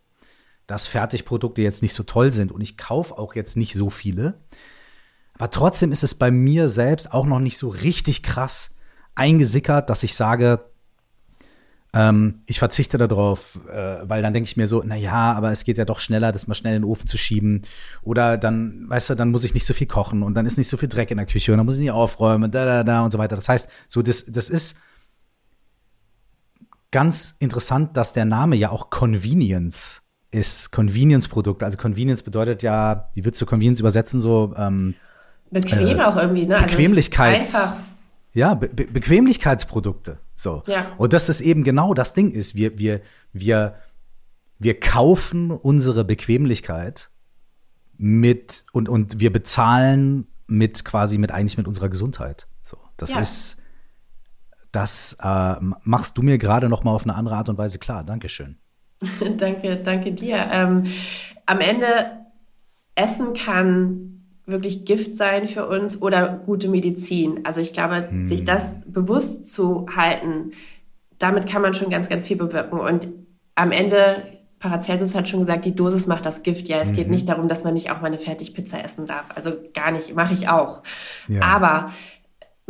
[0.67, 4.36] dass Fertigprodukte jetzt nicht so toll sind und ich kaufe auch jetzt nicht so viele.
[5.34, 8.76] Aber trotzdem ist es bei mir selbst auch noch nicht so richtig krass
[9.15, 10.60] eingesickert, dass ich sage,
[11.93, 15.65] ähm, ich verzichte darauf, äh, weil dann denke ich mir so, na ja, aber es
[15.65, 17.63] geht ja doch schneller, das mal schnell in den Ofen zu schieben.
[18.02, 20.69] Oder dann, weißt du, dann muss ich nicht so viel kochen und dann ist nicht
[20.69, 23.04] so viel Dreck in der Küche und dann muss ich nicht aufräumen, da, da, da
[23.04, 23.36] und so weiter.
[23.36, 24.80] Das heißt, so das, das ist
[26.91, 31.63] ganz interessant, dass der Name ja auch Convenience ist Convenience-Produkt.
[31.63, 34.20] Also Convenience bedeutet ja, wie würdest du Convenience übersetzen?
[34.20, 34.96] So ähm,
[35.52, 36.58] bequem äh, auch irgendwie, ne?
[36.58, 37.56] Also Bequemlichkeits.
[37.56, 37.74] Also
[38.34, 40.20] ja, Be Be Bequemlichkeitsprodukte.
[40.36, 40.63] So.
[40.67, 40.88] Ja.
[40.98, 42.56] Und dass das eben genau das Ding ist.
[42.56, 43.02] Wir, wir,
[43.34, 43.76] wir,
[44.58, 47.10] wir kaufen unsere Bequemlichkeit
[47.98, 52.48] mit und, und wir bezahlen mit quasi mit eigentlich mit unserer Gesundheit.
[52.62, 52.78] So.
[52.98, 53.20] Das ja.
[53.20, 53.58] ist,
[54.72, 58.04] das äh, machst du mir gerade noch mal auf eine andere Art und Weise klar.
[58.04, 58.58] Dankeschön.
[59.38, 60.48] danke, danke dir.
[60.52, 60.86] Ähm,
[61.46, 62.20] am Ende,
[62.96, 64.12] Essen kann
[64.46, 67.46] wirklich Gift sein für uns oder gute Medizin.
[67.46, 68.28] Also ich glaube, hm.
[68.28, 70.52] sich das bewusst zu halten,
[71.18, 72.80] damit kann man schon ganz, ganz viel bewirken.
[72.80, 73.08] Und
[73.56, 74.24] am Ende,
[74.60, 76.68] Paracelsus hat schon gesagt, die Dosis macht das Gift.
[76.68, 76.96] Ja, es mhm.
[76.96, 79.30] geht nicht darum, dass man nicht auch mal eine Fertigpizza essen darf.
[79.36, 80.82] Also gar nicht, mache ich auch.
[81.28, 81.42] Ja.
[81.44, 81.92] Aber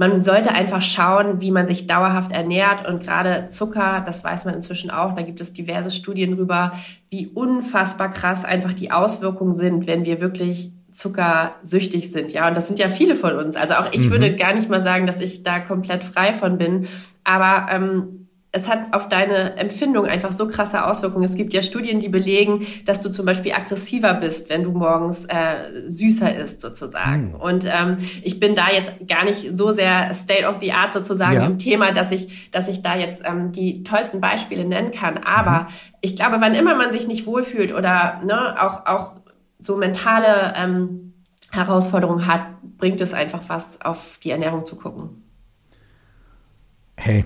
[0.01, 4.55] man sollte einfach schauen, wie man sich dauerhaft ernährt und gerade Zucker, das weiß man
[4.55, 6.71] inzwischen auch, da gibt es diverse Studien drüber,
[7.11, 12.65] wie unfassbar krass einfach die Auswirkungen sind, wenn wir wirklich zuckersüchtig sind, ja, und das
[12.65, 13.55] sind ja viele von uns.
[13.55, 14.09] Also auch ich mhm.
[14.09, 16.87] würde gar nicht mal sagen, dass ich da komplett frei von bin,
[17.23, 18.20] aber ähm,
[18.53, 21.23] es hat auf deine Empfindung einfach so krasse Auswirkungen.
[21.23, 25.25] Es gibt ja Studien, die belegen, dass du zum Beispiel aggressiver bist, wenn du morgens
[25.25, 27.29] äh, süßer isst sozusagen.
[27.29, 27.35] Mhm.
[27.35, 31.35] Und ähm, ich bin da jetzt gar nicht so sehr State of the Art sozusagen
[31.35, 31.45] ja.
[31.45, 35.17] im Thema, dass ich, dass ich da jetzt ähm, die tollsten Beispiele nennen kann.
[35.19, 35.67] Aber mhm.
[36.01, 39.15] ich glaube, wann immer man sich nicht wohlfühlt oder ne, auch auch
[39.59, 41.13] so mentale ähm,
[41.51, 42.41] Herausforderungen hat,
[42.77, 45.23] bringt es einfach was, auf die Ernährung zu gucken.
[46.97, 47.25] Hey,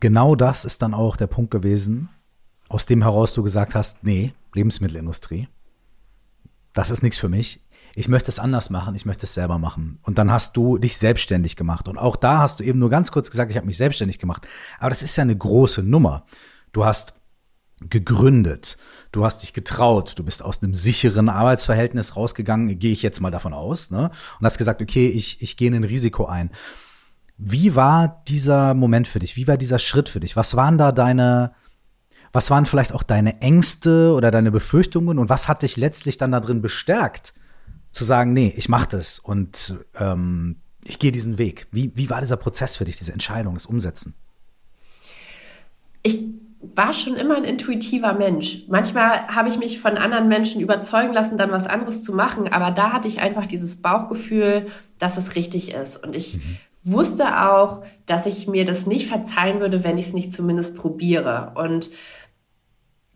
[0.00, 2.08] genau das ist dann auch der Punkt gewesen,
[2.68, 5.48] aus dem heraus du gesagt hast, nee, Lebensmittelindustrie,
[6.72, 7.62] das ist nichts für mich.
[7.94, 9.98] Ich möchte es anders machen, ich möchte es selber machen.
[10.02, 11.88] Und dann hast du dich selbstständig gemacht.
[11.88, 14.46] Und auch da hast du eben nur ganz kurz gesagt, ich habe mich selbstständig gemacht.
[14.78, 16.26] Aber das ist ja eine große Nummer.
[16.72, 17.14] Du hast
[17.80, 18.76] gegründet,
[19.12, 23.30] du hast dich getraut, du bist aus einem sicheren Arbeitsverhältnis rausgegangen, gehe ich jetzt mal
[23.30, 24.10] davon aus, ne?
[24.38, 26.50] Und hast gesagt, okay, ich, ich gehe in ein Risiko ein.
[27.38, 29.36] Wie war dieser Moment für dich?
[29.36, 30.36] Wie war dieser Schritt für dich?
[30.36, 31.52] Was waren da deine,
[32.32, 36.32] was waren vielleicht auch deine Ängste oder deine Befürchtungen und was hat dich letztlich dann
[36.32, 37.34] da drin bestärkt,
[37.90, 41.66] zu sagen, nee, ich mach das und ähm, ich gehe diesen Weg?
[41.72, 44.14] Wie, wie war dieser Prozess für dich, diese Entscheidung, das Umsetzen?
[46.02, 46.20] Ich
[46.74, 48.64] war schon immer ein intuitiver Mensch.
[48.68, 52.70] Manchmal habe ich mich von anderen Menschen überzeugen lassen, dann was anderes zu machen, aber
[52.70, 54.68] da hatte ich einfach dieses Bauchgefühl,
[54.98, 56.02] dass es richtig ist.
[56.02, 60.12] Und ich mhm wusste auch, dass ich mir das nicht verzeihen würde, wenn ich es
[60.12, 61.52] nicht zumindest probiere.
[61.56, 61.90] Und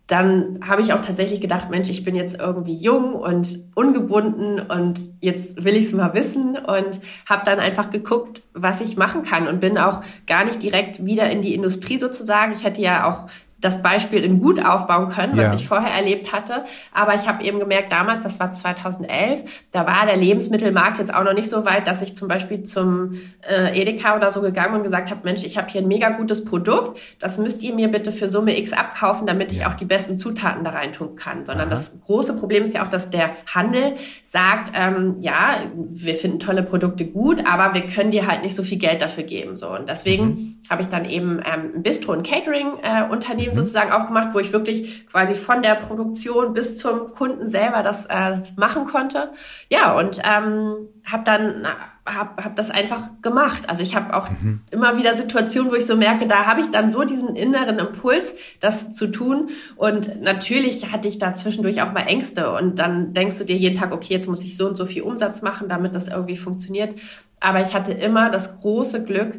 [0.09, 5.01] dann habe ich auch tatsächlich gedacht, Mensch, ich bin jetzt irgendwie jung und ungebunden und
[5.21, 9.47] jetzt will ich es mal wissen und habe dann einfach geguckt, was ich machen kann
[9.47, 12.53] und bin auch gar nicht direkt wieder in die Industrie sozusagen.
[12.53, 13.29] Ich hätte ja auch
[13.61, 15.55] das Beispiel in gut aufbauen können, was ja.
[15.55, 16.65] ich vorher erlebt hatte.
[16.93, 21.25] Aber ich habe eben gemerkt, damals, das war 2011, da war der Lebensmittelmarkt jetzt auch
[21.25, 23.13] noch nicht so weit, dass ich zum Beispiel zum
[23.49, 26.45] äh, Edeka oder so gegangen und gesagt habe, Mensch, ich habe hier ein mega gutes
[26.45, 29.71] Produkt, das müsst ihr mir bitte für Summe X abkaufen, damit ich ja.
[29.71, 31.45] auch die besten Zutaten da rein tun kann.
[31.45, 31.75] Sondern Aha.
[31.75, 33.95] das große Problem ist ja auch, dass der Handel
[34.25, 38.63] sagt, ähm, ja, wir finden tolle Produkte gut, aber wir können dir halt nicht so
[38.63, 39.57] viel Geld dafür geben.
[39.57, 39.69] So.
[39.71, 40.57] Und deswegen mhm.
[40.71, 43.55] habe ich dann eben ähm, ein Bistro- und Catering-Unternehmen äh, mhm.
[43.55, 48.39] sozusagen aufgemacht, wo ich wirklich quasi von der Produktion bis zum Kunden selber das äh,
[48.57, 49.33] machen konnte.
[49.69, 51.67] Ja, und ähm, habe dann
[52.07, 53.69] habe hab das einfach gemacht.
[53.69, 54.61] Also ich habe auch mhm.
[54.71, 58.35] immer wieder Situationen, wo ich so merke, da habe ich dann so diesen inneren Impuls,
[58.61, 59.51] das zu tun.
[59.77, 62.53] Und natürlich hatte ich da zwischendurch auch mal Ängste.
[62.53, 65.03] Und dann denkst du dir jeden Tag, okay, jetzt muss ich so und so viel
[65.03, 66.99] Umsatz machen, damit das irgendwie funktioniert.
[67.39, 69.35] Aber ich hatte immer das große Glück,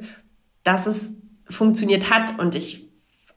[0.63, 1.13] dass es
[1.49, 2.39] funktioniert hat.
[2.39, 2.80] Und ich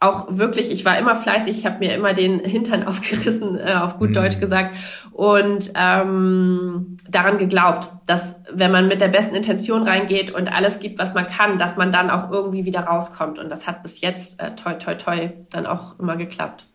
[0.05, 3.99] auch wirklich, ich war immer fleißig, ich habe mir immer den Hintern aufgerissen, äh, auf
[3.99, 4.15] gut mhm.
[4.15, 4.77] Deutsch gesagt,
[5.13, 10.99] und ähm, daran geglaubt, dass wenn man mit der besten Intention reingeht und alles gibt,
[10.99, 13.39] was man kann, dass man dann auch irgendwie wieder rauskommt.
[13.39, 16.67] Und das hat bis jetzt äh, toi toi toi dann auch immer geklappt.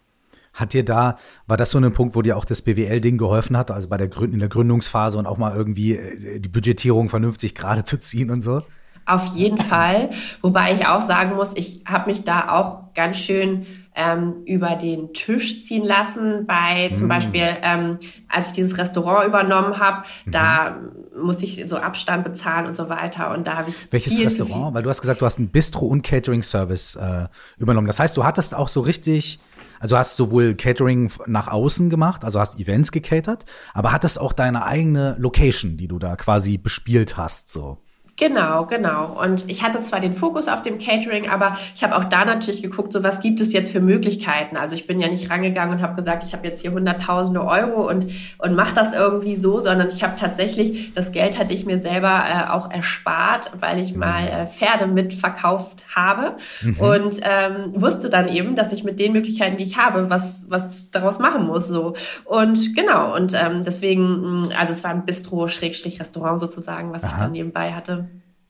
[0.54, 3.72] Hat dir da, war das so ein Punkt, wo dir auch das BWL-Ding geholfen hat,
[3.72, 7.56] also bei der Gründ in der Gründungsphase und auch mal irgendwie äh, die Budgetierung vernünftig
[7.56, 8.62] gerade zu ziehen und so?
[9.10, 10.12] Auf jeden Fall.
[10.42, 15.14] Wobei ich auch sagen muss, ich habe mich da auch ganz schön ähm, über den
[15.14, 16.46] Tisch ziehen lassen.
[16.46, 17.10] Bei zum mm.
[17.10, 17.98] Beispiel, ähm,
[18.30, 20.32] als ich dieses Restaurant übernommen habe, mhm.
[20.32, 20.78] da
[21.22, 23.32] musste ich so Abstand bezahlen und so weiter.
[23.32, 23.92] Und da habe ich.
[23.92, 24.74] Welches Restaurant?
[24.74, 27.88] Weil du hast gesagt, du hast einen Bistro- und Catering-Service äh, übernommen.
[27.88, 29.40] Das heißt, du hattest auch so richtig.
[29.82, 34.66] Also hast sowohl Catering nach außen gemacht, also hast Events gecatert, aber hattest auch deine
[34.66, 37.78] eigene Location, die du da quasi bespielt hast, so.
[38.20, 39.18] Genau, genau.
[39.24, 42.62] Und ich hatte zwar den Fokus auf dem Catering, aber ich habe auch da natürlich
[42.62, 44.58] geguckt, so was gibt es jetzt für Möglichkeiten.
[44.58, 47.88] Also ich bin ja nicht rangegangen und habe gesagt, ich habe jetzt hier hunderttausende Euro
[47.88, 51.80] und und mache das irgendwie so, sondern ich habe tatsächlich das Geld hatte ich mir
[51.80, 56.78] selber äh, auch erspart, weil ich mal äh, Pferde mitverkauft habe mhm.
[56.78, 60.92] und ähm, wusste dann eben, dass ich mit den Möglichkeiten, die ich habe, was was
[60.92, 61.94] daraus machen muss so.
[62.26, 67.14] Und genau und ähm, deswegen, mm, also es war ein Bistro-Restaurant sozusagen, was Aha.
[67.14, 68.09] ich dann nebenbei hatte.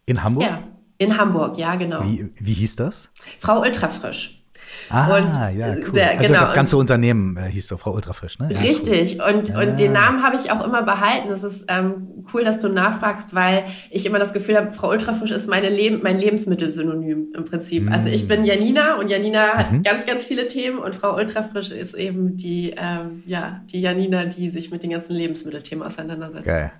[0.09, 0.43] In Hamburg?
[0.43, 0.63] Ja,
[0.97, 2.03] in Hamburg, ja, genau.
[2.03, 3.09] Wie, wie hieß das?
[3.39, 4.41] Frau Ultrafrisch.
[4.89, 5.93] Ah, und ja, cool.
[5.93, 6.39] Sehr, also genau.
[6.39, 8.49] das ganze Unternehmen äh, hieß so Frau Ultrafrisch, ne?
[8.51, 9.19] Ja, richtig.
[9.19, 9.35] Cool.
[9.35, 9.61] Und, ah.
[9.61, 11.29] und den Namen habe ich auch immer behalten.
[11.29, 15.31] Es ist ähm, cool, dass du nachfragst, weil ich immer das Gefühl habe, Frau Ultrafrisch
[15.31, 17.85] ist meine Leb mein Lebensmittelsynonym im Prinzip.
[17.85, 17.93] Mm.
[17.93, 19.83] Also ich bin Janina und Janina hat mhm.
[19.83, 24.49] ganz, ganz viele Themen und Frau Ultrafrisch ist eben die, ähm, ja, die Janina, die
[24.49, 26.45] sich mit den ganzen Lebensmittelthemen auseinandersetzt.
[26.45, 26.71] Geil.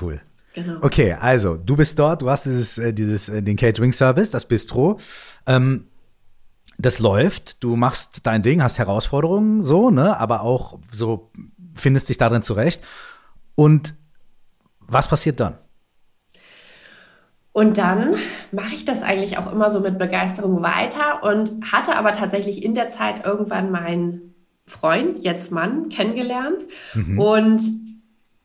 [0.00, 0.20] Cool.
[0.54, 0.78] Genau.
[0.82, 4.98] Okay, also du bist dort, du hast dieses, äh, dieses, äh, den Catering-Service, das Bistro.
[5.46, 5.86] Ähm,
[6.78, 11.30] das läuft, du machst dein Ding, hast Herausforderungen, so, ne, aber auch so
[11.74, 12.82] findest dich darin zurecht.
[13.54, 13.94] Und
[14.80, 15.58] was passiert dann?
[17.52, 18.14] Und dann
[18.52, 22.74] mache ich das eigentlich auch immer so mit Begeisterung weiter und hatte aber tatsächlich in
[22.74, 24.34] der Zeit irgendwann meinen
[24.66, 26.64] Freund, jetzt Mann, kennengelernt.
[26.94, 27.18] Mhm.
[27.18, 27.62] Und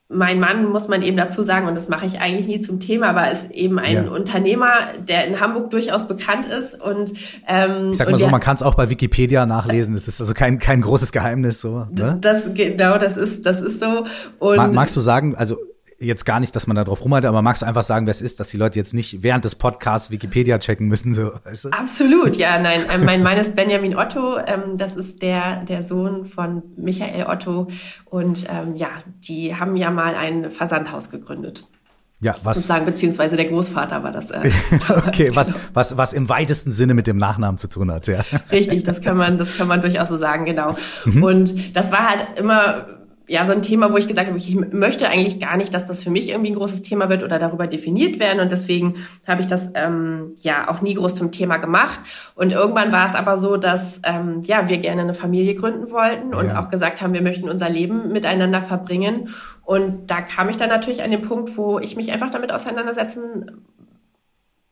[0.08, 3.08] mein Mann, muss man eben dazu sagen, und das mache ich eigentlich nie zum Thema,
[3.08, 4.12] aber ist eben ein ja.
[4.12, 6.80] Unternehmer, der in Hamburg durchaus bekannt ist.
[6.80, 7.12] Und
[7.48, 9.96] ähm, ich sag mal so, man kann es auch bei Wikipedia nachlesen.
[9.96, 11.88] Das ist also kein kein großes Geheimnis so.
[11.92, 12.18] Ne?
[12.22, 14.06] Das genau, das ist das ist so.
[14.38, 15.58] Und magst du sagen, also
[16.00, 18.22] jetzt gar nicht, dass man da drauf rumhaltet, aber magst du einfach sagen, wer es
[18.22, 21.70] ist, dass die Leute jetzt nicht während des Podcasts Wikipedia checken müssen, so, weißt du?
[21.70, 22.82] Absolut, ja, nein.
[22.96, 27.68] Ähm, mein Mann ist Benjamin Otto, ähm, das ist der, der Sohn von Michael Otto
[28.06, 28.90] und ähm, ja,
[29.28, 31.66] die haben ja mal ein Versandhaus gegründet.
[32.22, 32.58] Ja, was?
[32.58, 34.32] Sozusagen, beziehungsweise der Großvater war das.
[34.32, 34.50] Äh,
[35.08, 38.22] okay, was, was, was im weitesten Sinne mit dem Nachnamen zu tun hat, ja.
[38.52, 40.76] Richtig, das kann man, das kann man durchaus so sagen, genau.
[41.06, 41.24] Mhm.
[41.24, 45.08] Und das war halt immer ja, so ein Thema, wo ich gesagt habe, ich möchte
[45.08, 48.20] eigentlich gar nicht, dass das für mich irgendwie ein großes Thema wird oder darüber definiert
[48.20, 48.40] werden.
[48.40, 48.96] Und deswegen
[49.28, 52.00] habe ich das ähm, ja auch nie groß zum Thema gemacht.
[52.36, 56.34] Und irgendwann war es aber so, dass ähm, ja wir gerne eine Familie gründen wollten
[56.34, 56.62] und ja.
[56.62, 59.30] auch gesagt haben, wir möchten unser Leben miteinander verbringen.
[59.64, 63.66] Und da kam ich dann natürlich an den Punkt, wo ich mich einfach damit auseinandersetzen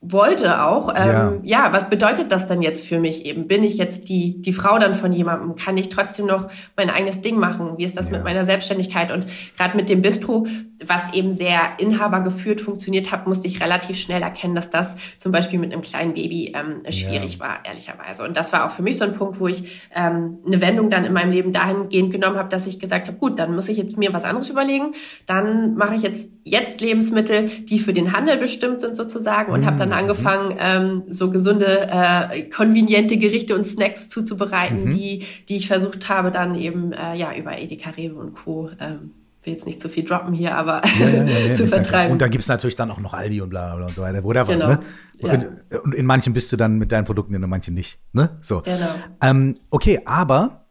[0.04, 0.94] wollte auch.
[0.96, 1.66] Ähm, ja.
[1.66, 3.48] ja, was bedeutet das denn jetzt für mich eben?
[3.48, 5.56] Bin ich jetzt die, die Frau dann von jemandem?
[5.56, 7.78] Kann ich trotzdem noch mein eigenes Ding machen?
[7.78, 8.18] Wie ist das ja.
[8.18, 9.12] mit meiner Selbstständigkeit?
[9.12, 9.26] Und
[9.58, 10.46] gerade mit dem Bistro,
[10.86, 15.58] was eben sehr inhabergeführt funktioniert hat, musste ich relativ schnell erkennen, dass das zum Beispiel
[15.58, 17.39] mit einem kleinen Baby ähm, schwierig ja.
[17.39, 18.24] war, ehrlicherweise.
[18.24, 21.06] Und das war auch für mich so ein Punkt, wo ich ähm, eine Wendung dann
[21.06, 23.98] in meinem Leben dahingehend genommen habe, dass ich gesagt habe, gut, dann muss ich jetzt
[23.98, 24.94] mir was anderes überlegen.
[25.26, 29.66] Dann mache ich jetzt jetzt Lebensmittel, die für den Handel bestimmt sind sozusagen und mhm.
[29.66, 34.89] habe dann dann angefangen, ähm, so gesunde, äh, konveniente Gerichte und Snacks zuzubereiten, mhm.
[34.89, 38.69] die, die ich versucht habe, dann eben äh, ja über Edeka Rewe und Co.
[38.79, 39.12] Ähm,
[39.45, 42.13] will jetzt nicht zu viel droppen hier, aber ja, ja, ja, zu vertreiben.
[42.13, 44.23] Und da gibt es natürlich dann auch noch Aldi und bla bla und so weiter.
[44.23, 44.67] Whatever, genau.
[44.67, 44.79] ne?
[45.19, 47.99] Und, und, in manchen bist du dann mit deinen Produkten, in manchen nicht.
[48.13, 48.38] Ne?
[48.41, 48.62] So.
[48.62, 48.95] Genau.
[49.21, 50.65] Ähm, okay, aber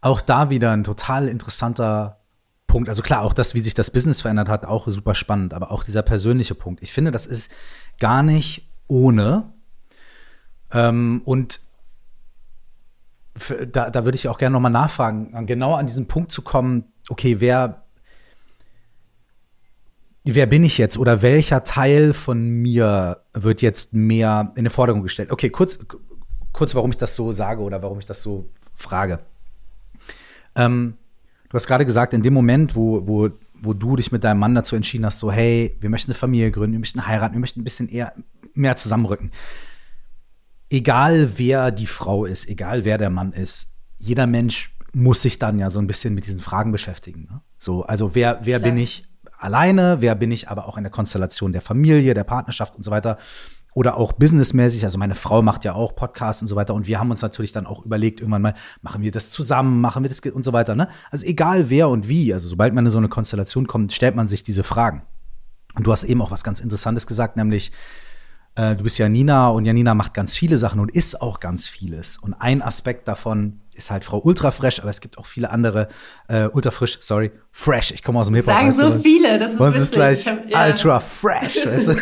[0.00, 2.21] auch da wieder ein total interessanter
[2.72, 2.88] Punkt.
[2.88, 5.84] Also klar, auch das, wie sich das Business verändert hat, auch super spannend, aber auch
[5.84, 6.82] dieser persönliche Punkt.
[6.82, 7.52] Ich finde, das ist
[7.98, 9.52] gar nicht ohne.
[10.72, 11.60] Ähm, und
[13.70, 17.40] da, da würde ich auch gerne nochmal nachfragen, genau an diesen Punkt zu kommen, okay,
[17.40, 17.82] wer,
[20.24, 25.04] wer bin ich jetzt oder welcher Teil von mir wird jetzt mehr in den Vordergrund
[25.04, 25.30] gestellt?
[25.30, 25.78] Okay, kurz,
[26.52, 29.18] kurz, warum ich das so sage oder warum ich das so frage.
[30.54, 30.96] Ähm,
[31.52, 33.28] du hast gerade gesagt, in dem Moment, wo, wo,
[33.60, 36.50] wo du dich mit deinem Mann dazu entschieden hast, so, hey, wir möchten eine Familie
[36.50, 38.14] gründen, wir möchten heiraten, wir möchten ein bisschen eher
[38.54, 39.30] mehr zusammenrücken.
[40.70, 45.58] Egal wer die Frau ist, egal wer der Mann ist, jeder Mensch muss sich dann
[45.58, 47.28] ja so ein bisschen mit diesen Fragen beschäftigen.
[47.30, 47.42] Ne?
[47.58, 49.04] So, also wer, wer bin ich
[49.38, 52.90] alleine, wer bin ich aber auch in der Konstellation der Familie, der Partnerschaft und so
[52.90, 53.18] weiter.
[53.74, 57.00] Oder auch businessmäßig, also meine Frau macht ja auch Podcasts und so weiter und wir
[57.00, 60.20] haben uns natürlich dann auch überlegt, irgendwann mal, machen wir das zusammen, machen wir das
[60.20, 60.74] und so weiter.
[60.74, 60.88] Ne?
[61.10, 64.26] Also egal wer und wie, also sobald man in so eine Konstellation kommt, stellt man
[64.26, 65.02] sich diese Fragen.
[65.74, 67.72] Und du hast eben auch was ganz Interessantes gesagt, nämlich,
[68.56, 72.18] äh, du bist Janina und Janina macht ganz viele Sachen und ist auch ganz vieles.
[72.18, 75.88] Und ein Aspekt davon ist halt Frau Ultra Fresh, aber es gibt auch viele andere
[76.28, 77.92] äh, Ultra Frisch, sorry, Fresh.
[77.92, 78.54] Ich komme aus dem Hip-Hop.
[78.54, 80.66] Sagen so viele, das ist Bei uns ist gleich hab, ja.
[80.66, 81.96] Ultra Fresh, weißt du?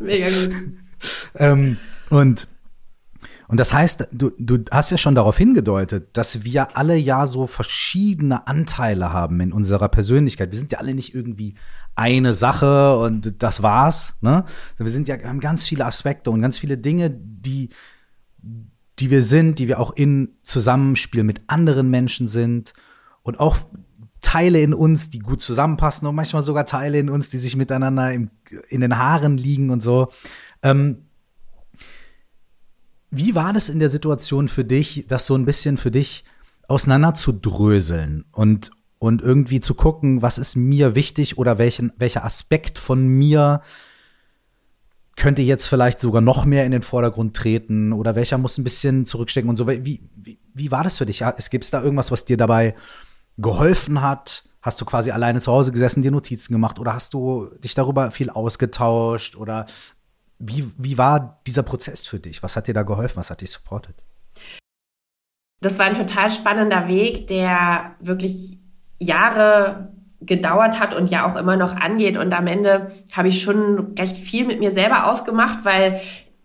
[0.00, 0.50] Mega gut.
[1.36, 1.76] ähm,
[2.10, 2.48] und
[3.50, 7.48] und das heißt, du, du hast ja schon darauf hingedeutet, dass wir alle ja so
[7.48, 10.52] verschiedene Anteile haben in unserer Persönlichkeit.
[10.52, 11.56] Wir sind ja alle nicht irgendwie
[11.96, 14.18] eine Sache und das war's.
[14.20, 14.44] Ne?
[14.76, 17.70] Wir sind ja haben ganz viele Aspekte und ganz viele Dinge, die
[19.00, 22.74] die wir sind, die wir auch in Zusammenspiel mit anderen Menschen sind
[23.22, 23.58] und auch
[24.20, 28.12] Teile in uns, die gut zusammenpassen und manchmal sogar Teile in uns, die sich miteinander
[28.12, 28.30] im,
[28.68, 30.10] in den Haaren liegen und so.
[30.62, 31.06] Ähm,
[33.10, 36.24] wie war das in der Situation für dich, das so ein bisschen für dich
[36.68, 42.24] auseinander zu dröseln und, und irgendwie zu gucken, was ist mir wichtig oder welchen, welcher
[42.24, 43.62] Aspekt von mir
[45.16, 49.06] könnte jetzt vielleicht sogar noch mehr in den Vordergrund treten oder welcher muss ein bisschen
[49.06, 49.68] zurückstecken und so.
[49.68, 51.22] Wie, wie, wie war das für dich?
[51.22, 52.74] Es gibt da irgendwas, was dir dabei
[53.36, 54.44] geholfen hat?
[54.62, 58.10] Hast du quasi alleine zu Hause gesessen, dir Notizen gemacht oder hast du dich darüber
[58.10, 59.66] viel ausgetauscht oder
[60.38, 62.42] wie, wie war dieser Prozess für dich?
[62.42, 63.16] Was hat dir da geholfen?
[63.16, 64.04] Was hat dich supportet?
[65.60, 68.58] Das war ein total spannender Weg, der wirklich
[68.98, 72.16] Jahre gedauert hat und ja auch immer noch angeht.
[72.16, 76.00] Und am Ende habe ich schon recht viel mit mir selber ausgemacht, weil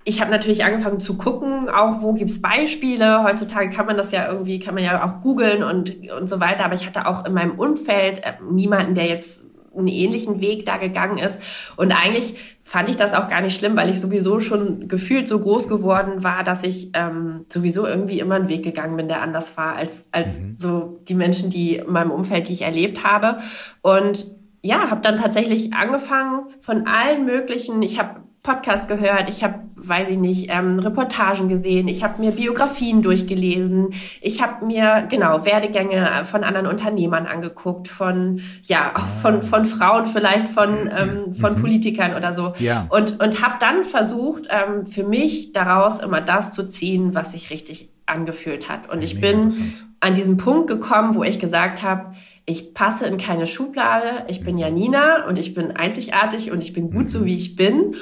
[0.06, 3.24] ich habe natürlich angefangen zu gucken, auch wo gibt's Beispiele.
[3.24, 6.64] Heutzutage kann man das ja irgendwie, kann man ja auch googeln und, und so weiter.
[6.64, 9.46] Aber ich hatte auch in meinem Umfeld äh, niemanden, der jetzt
[9.78, 11.42] einen ähnlichen Weg da gegangen ist.
[11.78, 15.40] Und eigentlich fand ich das auch gar nicht schlimm, weil ich sowieso schon gefühlt so
[15.40, 19.56] groß geworden war, dass ich ähm, sowieso irgendwie immer einen Weg gegangen bin, der anders
[19.58, 20.56] war als, als mhm.
[20.56, 23.38] so die Menschen, die in meinem Umfeld, die ich erlebt habe.
[23.82, 24.26] Und
[24.62, 30.10] ja, habe dann tatsächlich angefangen von allen möglichen, ich habe Podcast gehört, ich habe, weiß
[30.10, 33.90] ich nicht, ähm, Reportagen gesehen, ich habe mir Biografien durchgelesen,
[34.22, 40.06] ich habe mir genau Werdegänge von anderen Unternehmern angeguckt, von ja auch von von Frauen
[40.06, 41.62] vielleicht, von ähm, von mhm.
[41.62, 42.86] Politikern oder so ja.
[42.90, 47.50] und und habe dann versucht ähm, für mich daraus immer das zu ziehen, was sich
[47.50, 49.52] richtig angefühlt hat und ich bin
[50.00, 52.14] an diesen Punkt gekommen, wo ich gesagt habe,
[52.46, 54.62] ich passe in keine Schublade, ich bin mhm.
[54.62, 57.26] Janina und ich bin einzigartig und ich bin gut so, mhm.
[57.26, 57.96] wie ich bin.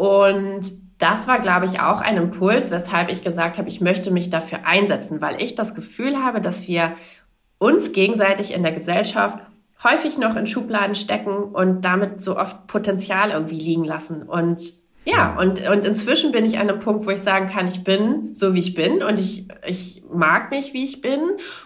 [0.00, 4.30] Und das war, glaube ich, auch ein Impuls, weshalb ich gesagt habe, ich möchte mich
[4.30, 6.92] dafür einsetzen, weil ich das Gefühl habe, dass wir
[7.58, 9.38] uns gegenseitig in der Gesellschaft
[9.84, 14.22] häufig noch in Schubladen stecken und damit so oft Potenzial irgendwie liegen lassen.
[14.22, 14.72] Und
[15.04, 18.34] ja, und, und inzwischen bin ich an einem Punkt, wo ich sagen kann, ich bin
[18.34, 21.20] so, wie ich bin und ich, ich mag mich, wie ich bin.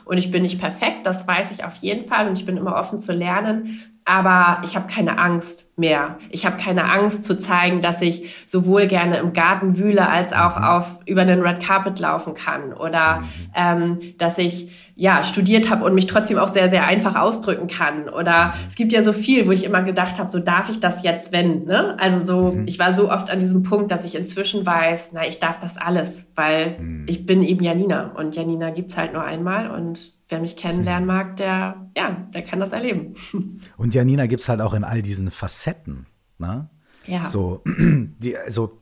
[0.05, 2.27] Und ich bin nicht perfekt, das weiß ich auf jeden Fall.
[2.27, 6.19] Und ich bin immer offen zu lernen aber ich habe keine Angst mehr.
[6.29, 10.59] Ich habe keine Angst zu zeigen, dass ich sowohl gerne im Garten wühle als auch
[10.59, 10.65] mhm.
[10.65, 13.27] auf über einen Red Carpet laufen kann oder mhm.
[13.55, 18.09] ähm, dass ich ja studiert habe und mich trotzdem auch sehr sehr einfach ausdrücken kann
[18.09, 21.03] oder es gibt ja so viel, wo ich immer gedacht habe, so darf ich das
[21.03, 21.97] jetzt wenn, ne?
[21.99, 22.69] Also so mhm.
[22.69, 25.79] ich war so oft an diesem Punkt, dass ich inzwischen weiß, na ich darf das
[25.79, 27.07] alles, weil mhm.
[27.09, 31.17] ich bin eben Janina und Janina gibt's halt nur einmal und wer mich kennenlernen hm.
[31.17, 33.15] mag, der, ja, der kann das erleben.
[33.77, 36.07] Und Janina gibt es halt auch in all diesen Facetten.
[36.39, 36.69] Ne?
[37.07, 37.23] Ja.
[37.23, 38.81] So, die, also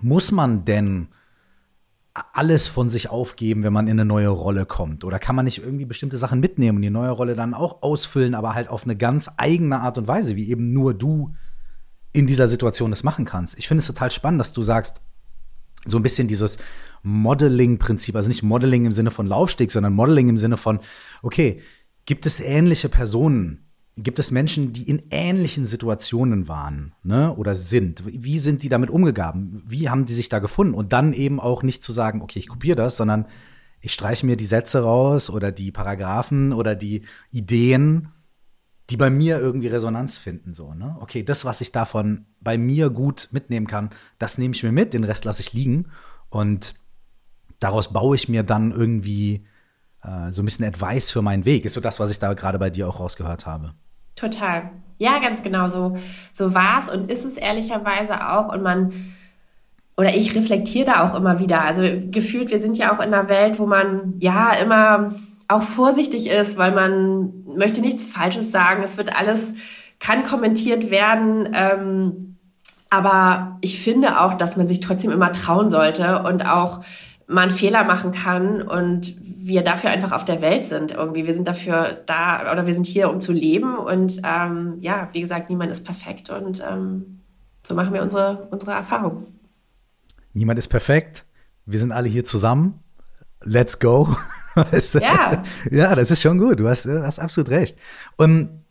[0.00, 1.08] muss man denn
[2.32, 5.04] alles von sich aufgeben, wenn man in eine neue Rolle kommt?
[5.04, 8.34] Oder kann man nicht irgendwie bestimmte Sachen mitnehmen und die neue Rolle dann auch ausfüllen,
[8.34, 11.34] aber halt auf eine ganz eigene Art und Weise, wie eben nur du
[12.12, 13.58] in dieser Situation das machen kannst?
[13.58, 15.00] Ich finde es total spannend, dass du sagst,
[15.84, 16.58] so ein bisschen dieses
[17.02, 20.80] Modeling-Prinzip, also nicht Modeling im Sinne von Laufsteg, sondern Modeling im Sinne von,
[21.22, 21.60] okay,
[22.04, 28.02] gibt es ähnliche Personen, gibt es Menschen, die in ähnlichen Situationen waren ne, oder sind?
[28.06, 29.62] Wie sind die damit umgegangen?
[29.66, 30.74] Wie haben die sich da gefunden?
[30.74, 33.26] Und dann eben auch nicht zu sagen, okay, ich kopiere das, sondern
[33.80, 38.08] ich streiche mir die Sätze raus oder die Paragraphen oder die Ideen,
[38.90, 40.54] die bei mir irgendwie Resonanz finden.
[40.54, 40.96] So, ne?
[41.00, 44.94] Okay, das, was ich davon bei mir gut mitnehmen kann, das nehme ich mir mit,
[44.94, 45.90] den Rest lasse ich liegen.
[46.30, 46.76] Und
[47.60, 49.44] daraus baue ich mir dann irgendwie
[50.02, 51.66] äh, so ein bisschen Advice für meinen Weg.
[51.66, 53.74] Ist so das, was ich da gerade bei dir auch rausgehört habe.
[54.16, 54.70] Total.
[54.96, 55.98] Ja, ganz genau so,
[56.32, 58.50] so war es und ist es ehrlicherweise auch.
[58.50, 58.94] Und man,
[59.98, 61.60] oder ich reflektiere da auch immer wieder.
[61.60, 65.14] Also gefühlt, wir sind ja auch in einer Welt, wo man ja immer
[65.48, 68.82] auch vorsichtig ist, weil man möchte nichts Falsches sagen.
[68.82, 69.52] Es wird alles,
[70.00, 71.48] kann kommentiert werden.
[71.52, 72.27] Ähm,
[72.90, 76.82] aber ich finde auch, dass man sich trotzdem immer trauen sollte und auch
[77.26, 81.26] man Fehler machen kann und wir dafür einfach auf der Welt sind irgendwie.
[81.26, 85.20] Wir sind dafür da oder wir sind hier, um zu leben und ähm, ja, wie
[85.20, 87.20] gesagt, niemand ist perfekt und ähm,
[87.62, 89.26] so machen wir unsere, unsere Erfahrung.
[90.32, 91.26] Niemand ist perfekt.
[91.66, 92.82] Wir sind alle hier zusammen.
[93.42, 94.16] Let's go.
[94.94, 95.42] ja.
[95.70, 96.60] ja, das ist schon gut.
[96.60, 97.76] Du hast, hast absolut recht.
[98.16, 98.64] Und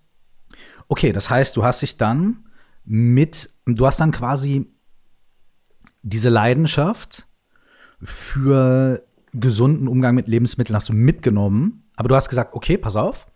[0.87, 2.45] okay, das heißt, du hast dich dann
[2.85, 4.73] mit, du hast dann quasi
[6.01, 7.27] diese Leidenschaft
[8.01, 9.03] für
[9.33, 11.83] gesunden Umgang mit Lebensmitteln hast du mitgenommen.
[11.95, 13.27] Aber du hast gesagt, okay, pass auf.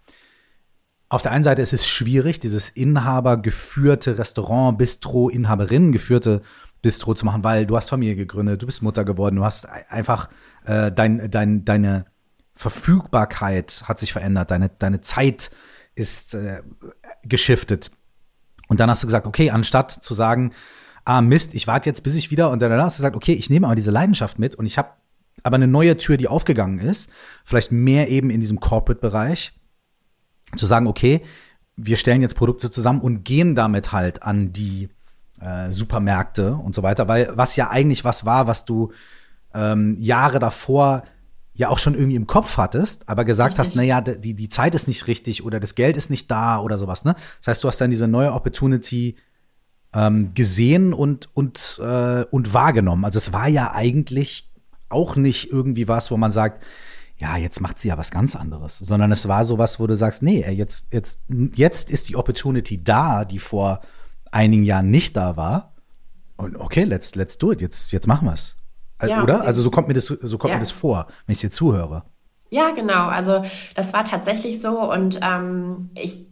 [1.10, 6.42] Auf der einen Seite ist es schwierig, dieses inhabergeführte Restaurant, Bistro, Inhaberinnen geführte
[6.82, 10.30] Bistro zu machen, weil du hast Familie gegründet, du bist Mutter geworden, du hast einfach
[10.66, 12.06] äh, dein, dein, deine
[12.54, 15.52] Verfügbarkeit hat sich verändert, deine, deine Zeit
[15.96, 16.62] ist äh,
[17.24, 17.92] geschiftet.
[18.72, 20.54] Und dann hast du gesagt, okay, anstatt zu sagen,
[21.04, 23.50] ah Mist, ich warte jetzt, bis ich wieder und dann hast du gesagt, okay, ich
[23.50, 24.92] nehme aber diese Leidenschaft mit und ich habe
[25.44, 27.10] aber eine neue Tür, die aufgegangen ist,
[27.44, 29.52] vielleicht mehr eben in diesem Corporate-Bereich,
[30.56, 31.22] zu sagen, okay,
[31.76, 34.88] wir stellen jetzt Produkte zusammen und gehen damit halt an die
[35.42, 38.94] äh, Supermärkte und so weiter, weil was ja eigentlich was war, was du
[39.54, 41.04] ähm, Jahre davor
[41.62, 43.68] ja auch schon irgendwie im Kopf hattest, aber gesagt richtig.
[43.68, 46.78] hast, naja, die, die Zeit ist nicht richtig oder das Geld ist nicht da oder
[46.78, 47.16] sowas, ne?
[47.40, 49.16] Das heißt, du hast dann diese neue Opportunity
[49.94, 53.06] ähm, gesehen und, und, äh, und wahrgenommen.
[53.06, 54.52] Also es war ja eigentlich
[54.90, 56.64] auch nicht irgendwie was, wo man sagt,
[57.18, 60.24] ja, jetzt macht sie ja was ganz anderes, sondern es war sowas, wo du sagst,
[60.24, 61.20] nee, jetzt, jetzt,
[61.54, 63.82] jetzt ist die Opportunity da, die vor
[64.32, 65.76] einigen Jahren nicht da war.
[66.36, 67.62] Und okay, let's, let's do it.
[67.62, 68.56] Jetzt, jetzt machen wir es.
[69.10, 69.42] Ja, Oder?
[69.42, 70.56] Also so kommt mir das, so kommt ja.
[70.56, 72.04] mir das vor, wenn ich dir zuhöre.
[72.50, 73.08] Ja, genau.
[73.08, 73.44] Also
[73.76, 76.28] das war tatsächlich so und ähm, ich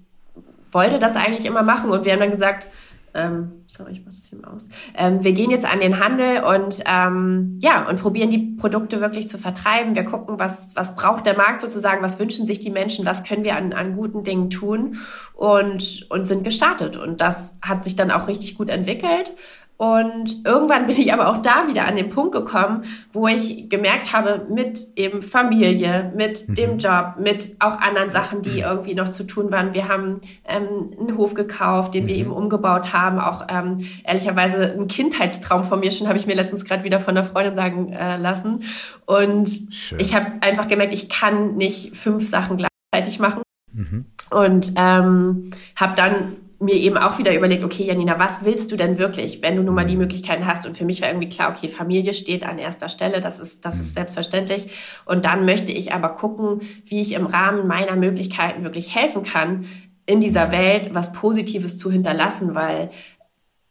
[0.72, 2.68] wollte das eigentlich immer machen und wir haben dann gesagt,
[3.16, 4.70] ähm, sorry, ich mach das hier mal aus.
[4.96, 9.30] Ähm, wir gehen jetzt an den Handel und ähm, ja und probieren die Produkte wirklich
[9.30, 9.96] zu vertreiben.
[9.96, 13.44] Wir gucken, was was braucht der Markt sozusagen, was wünschen sich die Menschen, was können
[13.44, 14.98] wir an, an guten Dingen tun
[15.34, 19.34] und und sind gestartet und das hat sich dann auch richtig gut entwickelt
[19.80, 24.12] und irgendwann bin ich aber auch da wieder an den Punkt gekommen, wo ich gemerkt
[24.12, 26.56] habe, mit eben Familie, mit mhm.
[26.56, 28.64] dem Job, mit auch anderen Sachen, die mhm.
[28.64, 29.74] irgendwie noch zu tun waren.
[29.74, 32.08] Wir haben ähm, einen Hof gekauft, den mhm.
[32.10, 33.20] wir eben umgebaut haben.
[33.20, 37.16] Auch ähm, ehrlicherweise ein Kindheitstraum von mir schon, habe ich mir letztens gerade wieder von
[37.16, 38.64] einer Freundin sagen äh, lassen.
[39.06, 40.02] Und Schön.
[40.02, 43.44] ich habe einfach gemerkt, ich kann nicht fünf Sachen gleichzeitig machen.
[43.72, 44.08] Mhm.
[44.30, 48.98] Und ähm, habe dann mir eben auch wieder überlegt, okay, Janina, was willst du denn
[48.98, 50.02] wirklich, wenn du nun mal die mhm.
[50.02, 50.66] Möglichkeiten hast?
[50.66, 53.76] Und für mich war irgendwie klar, okay, Familie steht an erster Stelle, das ist, das
[53.76, 53.94] ist mhm.
[53.94, 54.68] selbstverständlich.
[55.06, 59.66] Und dann möchte ich aber gucken, wie ich im Rahmen meiner Möglichkeiten wirklich helfen kann,
[60.06, 62.90] in dieser Welt was Positives zu hinterlassen, weil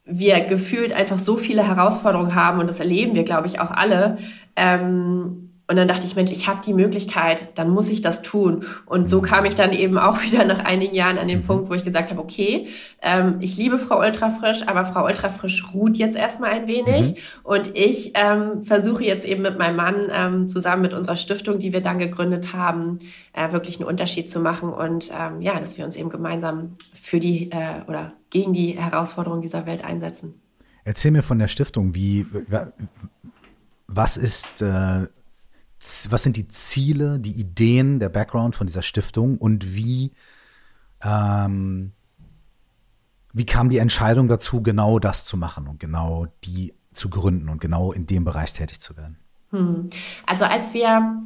[0.04, 4.16] wir gefühlt einfach so viele Herausforderungen haben und das erleben wir, glaube ich, auch alle.
[4.56, 8.64] Ähm, und dann dachte ich, Mensch, ich habe die Möglichkeit, dann muss ich das tun.
[8.86, 11.44] Und so kam ich dann eben auch wieder nach einigen Jahren an den mhm.
[11.44, 12.68] Punkt, wo ich gesagt habe, okay,
[13.02, 17.10] ähm, ich liebe Frau Ultrafrisch, aber Frau Ultrafrisch ruht jetzt erstmal ein wenig.
[17.10, 17.16] Mhm.
[17.42, 21.74] Und ich ähm, versuche jetzt eben mit meinem Mann ähm, zusammen mit unserer Stiftung, die
[21.74, 22.98] wir dann gegründet haben,
[23.34, 24.72] äh, wirklich einen Unterschied zu machen.
[24.72, 29.42] Und ähm, ja, dass wir uns eben gemeinsam für die äh, oder gegen die Herausforderungen
[29.42, 30.40] dieser Welt einsetzen.
[30.84, 32.24] Erzähl mir von der Stiftung, wie
[33.86, 35.06] was ist äh,
[35.80, 40.12] was sind die Ziele, die Ideen, der Background von dieser Stiftung und wie,
[41.02, 41.92] ähm,
[43.32, 47.60] Wie kam die Entscheidung dazu, genau das zu machen und genau die zu gründen und
[47.60, 49.18] genau in dem Bereich tätig zu werden?
[49.50, 49.90] Hm.
[50.26, 51.22] Also als wir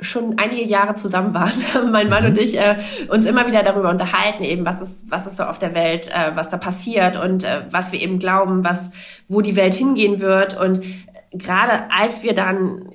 [0.00, 1.52] schon einige Jahre zusammen waren,
[1.92, 2.30] mein Mann mhm.
[2.30, 2.78] und ich, äh,
[3.08, 6.34] uns immer wieder darüber unterhalten, eben was ist, was ist so auf der Welt, äh,
[6.34, 8.90] was da passiert und äh, was wir eben glauben, was,
[9.28, 10.58] wo die Welt hingehen wird.
[10.58, 10.82] Und
[11.32, 12.90] gerade als wir dann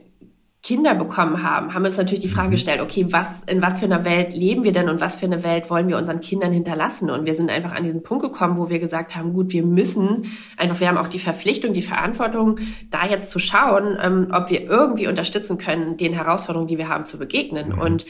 [0.62, 2.52] Kinder bekommen haben, haben wir uns natürlich die Frage mhm.
[2.52, 5.44] gestellt, okay, was, in was für einer Welt leben wir denn und was für eine
[5.44, 7.10] Welt wollen wir unseren Kindern hinterlassen?
[7.10, 10.24] Und wir sind einfach an diesen Punkt gekommen, wo wir gesagt haben, gut, wir müssen
[10.58, 12.60] einfach, wir haben auch die Verpflichtung, die Verantwortung,
[12.92, 17.06] da jetzt zu schauen, ähm, ob wir irgendwie unterstützen können, den Herausforderungen, die wir haben,
[17.06, 17.70] zu begegnen.
[17.70, 17.80] Mhm.
[17.80, 18.06] Und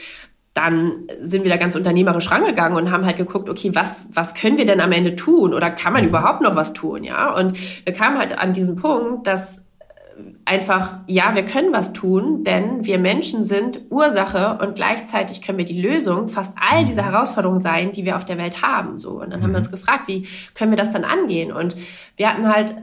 [0.52, 4.58] dann sind wir da ganz unternehmerisch rangegangen und haben halt geguckt, okay, was, was können
[4.58, 5.54] wir denn am Ende tun?
[5.54, 6.08] Oder kann man mhm.
[6.08, 7.04] überhaupt noch was tun?
[7.04, 7.32] Ja.
[7.32, 9.64] Und wir kamen halt an diesen Punkt, dass
[10.44, 15.64] einfach, ja, wir können was tun, denn wir Menschen sind Ursache und gleichzeitig können wir
[15.64, 17.12] die Lösung fast all dieser mhm.
[17.12, 18.98] Herausforderungen sein, die wir auf der Welt haben.
[18.98, 19.20] So.
[19.20, 19.44] Und dann mhm.
[19.44, 19.66] haben wir mhm.
[19.66, 21.52] uns gefragt, wie können wir das dann angehen?
[21.52, 21.76] Und
[22.16, 22.74] wir hatten halt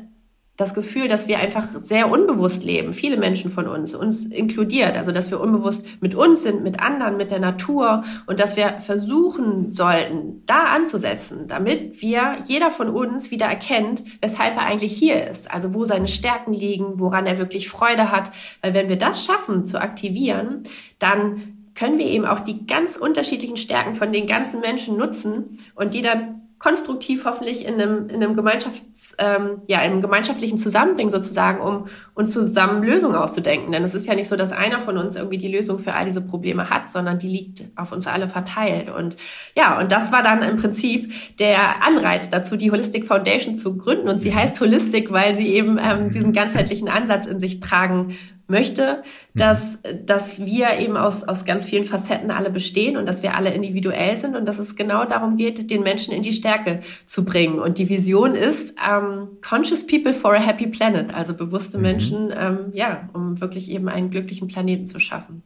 [0.57, 5.11] das Gefühl, dass wir einfach sehr unbewusst leben, viele Menschen von uns, uns inkludiert, also
[5.11, 9.71] dass wir unbewusst mit uns sind, mit anderen, mit der Natur und dass wir versuchen
[9.71, 15.51] sollten, da anzusetzen, damit wir, jeder von uns wieder erkennt, weshalb er eigentlich hier ist,
[15.51, 18.31] also wo seine Stärken liegen, woran er wirklich Freude hat,
[18.61, 20.63] weil wenn wir das schaffen zu aktivieren,
[20.97, 25.93] dann können wir eben auch die ganz unterschiedlichen Stärken von den ganzen Menschen nutzen und
[25.93, 31.11] die dann konstruktiv hoffentlich in einem, in einem, Gemeinschafts-, ähm, ja, in einem gemeinschaftlichen Zusammenbringen
[31.11, 31.85] sozusagen, um
[32.15, 33.71] uns zusammen Lösungen auszudenken.
[33.71, 36.05] Denn es ist ja nicht so, dass einer von uns irgendwie die Lösung für all
[36.05, 38.89] diese Probleme hat, sondern die liegt auf uns alle verteilt.
[38.89, 39.17] Und
[39.55, 44.09] ja, und das war dann im Prinzip der Anreiz dazu, die Holistic Foundation zu gründen.
[44.09, 48.15] Und sie heißt Holistic, weil sie eben ähm, diesen ganzheitlichen Ansatz in sich tragen
[48.47, 49.39] möchte, mhm.
[49.39, 53.53] dass, dass wir eben aus, aus ganz vielen Facetten alle bestehen und dass wir alle
[53.53, 57.59] individuell sind und dass es genau darum geht, den Menschen in die Stärke zu bringen.
[57.59, 61.83] Und die Vision ist ähm, Conscious People for a Happy Planet, also bewusste mhm.
[61.83, 65.43] Menschen, ähm, ja, um wirklich eben einen glücklichen Planeten zu schaffen.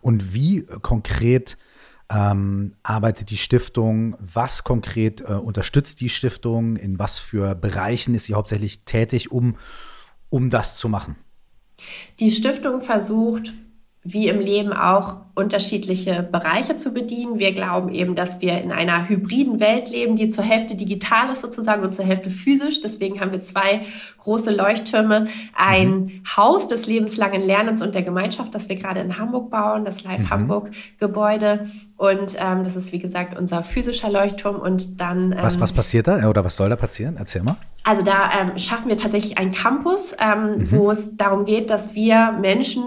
[0.00, 1.56] Und wie konkret
[2.10, 4.16] ähm, arbeitet die Stiftung?
[4.20, 6.76] Was konkret äh, unterstützt die Stiftung?
[6.76, 9.56] In was für Bereichen ist sie hauptsächlich tätig, um,
[10.28, 11.16] um das zu machen?
[12.20, 13.52] Die Stiftung versucht,
[14.02, 17.40] wie im Leben auch unterschiedliche Bereiche zu bedienen.
[17.40, 21.40] Wir glauben eben, dass wir in einer hybriden Welt leben, die zur Hälfte digital ist
[21.40, 22.80] sozusagen und zur Hälfte physisch.
[22.80, 23.80] Deswegen haben wir zwei
[24.20, 25.26] große Leuchttürme.
[25.56, 26.22] Ein mhm.
[26.36, 30.20] Haus des lebenslangen Lernens und der Gemeinschaft, das wir gerade in Hamburg bauen, das Live
[30.20, 30.30] mhm.
[30.30, 30.70] Hamburg
[31.00, 31.68] Gebäude.
[31.96, 34.56] Und ähm, das ist, wie gesagt, unser physischer Leuchtturm.
[34.56, 35.32] Und dann.
[35.32, 37.16] Ähm, was, was passiert da oder was soll da passieren?
[37.18, 37.56] Erzähl mal.
[37.82, 40.70] Also da ähm, schaffen wir tatsächlich einen Campus, ähm, mhm.
[40.70, 42.84] wo es darum geht, dass wir Menschen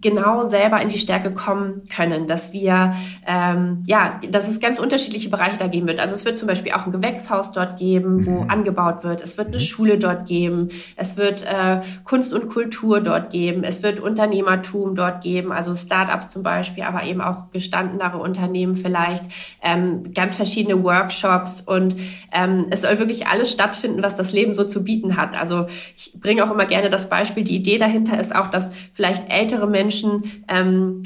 [0.00, 2.94] genau selber in die Stärke kommen können, dass wir,
[3.26, 6.00] ähm, ja, dass es ganz unterschiedliche Bereiche da geben wird.
[6.00, 8.50] Also es wird zum Beispiel auch ein Gewächshaus dort geben, wo mhm.
[8.50, 9.20] angebaut wird.
[9.20, 9.60] Es wird eine mhm.
[9.60, 10.68] Schule dort geben.
[10.96, 13.64] Es wird äh, Kunst und Kultur dort geben.
[13.64, 19.24] Es wird Unternehmertum dort geben, also Startups zum Beispiel, aber eben auch gestandenere Unternehmen vielleicht,
[19.62, 21.96] ähm, ganz verschiedene Workshops und
[22.32, 25.38] ähm, es soll wirklich alles stattfinden, was das Leben so zu bieten hat.
[25.38, 25.66] Also
[25.96, 29.66] ich bringe auch immer gerne das Beispiel, die Idee dahinter ist auch, dass vielleicht ältere
[29.66, 31.02] Menschen ähm,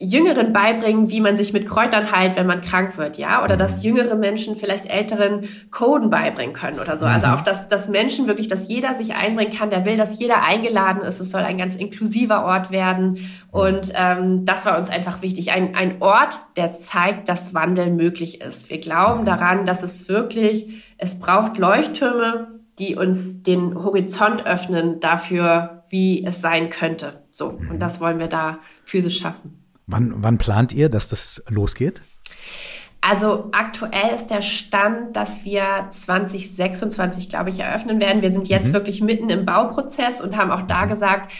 [0.00, 3.78] Jüngeren beibringen, wie man sich mit Kräutern heilt, wenn man krank wird, ja, oder dass
[3.78, 3.82] mhm.
[3.82, 7.04] jüngere Menschen vielleicht älteren Coden beibringen können oder so.
[7.04, 7.32] Also mhm.
[7.32, 11.02] auch, dass, dass Menschen wirklich, dass jeder sich einbringen kann, der will, dass jeder eingeladen
[11.02, 11.18] ist.
[11.18, 13.18] Es soll ein ganz inklusiver Ort werden.
[13.50, 15.50] Und ähm, das war uns einfach wichtig.
[15.50, 18.70] Ein, ein Ort, der zeigt, dass Wandel möglich ist.
[18.70, 25.82] Wir glauben daran, dass es wirklich, es braucht Leuchttürme, die uns den Horizont öffnen dafür,
[25.88, 27.24] wie es sein könnte.
[27.32, 27.48] So.
[27.48, 27.78] Und mhm.
[27.80, 29.58] das wollen wir da physisch schaffen.
[29.88, 32.02] Wann, wann plant ihr, dass das losgeht?
[33.00, 38.22] Also aktuell ist der Stand, dass wir 2026, glaube ich, eröffnen werden.
[38.22, 38.72] Wir sind jetzt mhm.
[38.74, 41.32] wirklich mitten im Bauprozess und haben auch da gesagt,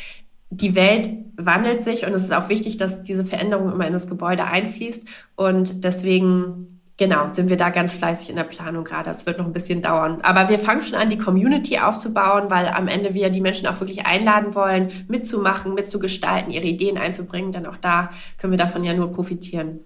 [0.51, 4.09] die Welt wandelt sich und es ist auch wichtig, dass diese Veränderung immer in das
[4.09, 5.07] Gebäude einfließt.
[5.37, 9.09] Und deswegen Genau, sind wir da ganz fleißig in der Planung gerade.
[9.11, 10.21] Es wird noch ein bisschen dauern.
[10.23, 13.79] Aber wir fangen schon an, die Community aufzubauen, weil am Ende wir die Menschen auch
[13.79, 17.53] wirklich einladen wollen, mitzumachen, mitzugestalten, ihre Ideen einzubringen.
[17.53, 19.79] Denn auch da können wir davon ja nur profitieren.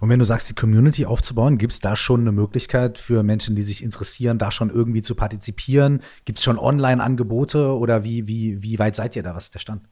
[0.00, 3.56] Und wenn du sagst, die Community aufzubauen, gibt es da schon eine Möglichkeit für Menschen,
[3.56, 6.02] die sich interessieren, da schon irgendwie zu partizipieren?
[6.26, 9.34] Gibt es schon Online-Angebote oder wie, wie, wie weit seid ihr da?
[9.34, 9.82] Was ist der Stand?